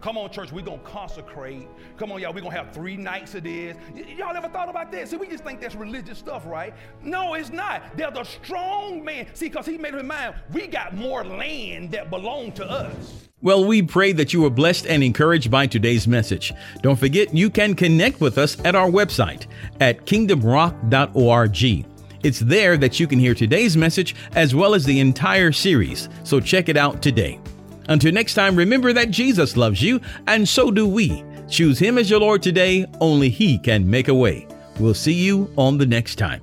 [0.00, 1.66] Come on, church, we're gonna consecrate.
[1.96, 3.76] Come on, y'all, we're gonna have three nights of this.
[3.94, 5.08] Y- y'all ever thought about that?
[5.08, 6.74] See, we just think that's religious stuff, right?
[7.02, 7.82] No, it's not.
[7.96, 9.26] They're the strong man.
[9.34, 13.28] See, because he made up his mind, we got more land that belong to us.
[13.42, 16.52] Well, we pray that you were blessed and encouraged by today's message.
[16.82, 19.46] Don't forget, you can connect with us at our website
[19.80, 21.86] at kingdomrock.org.
[22.22, 26.40] It's there that you can hear today's message as well as the entire series, so
[26.40, 27.38] check it out today.
[27.88, 31.24] Until next time, remember that Jesus loves you, and so do we.
[31.48, 34.46] Choose Him as your Lord today, only He can make a way.
[34.80, 36.42] We'll see you on the next time.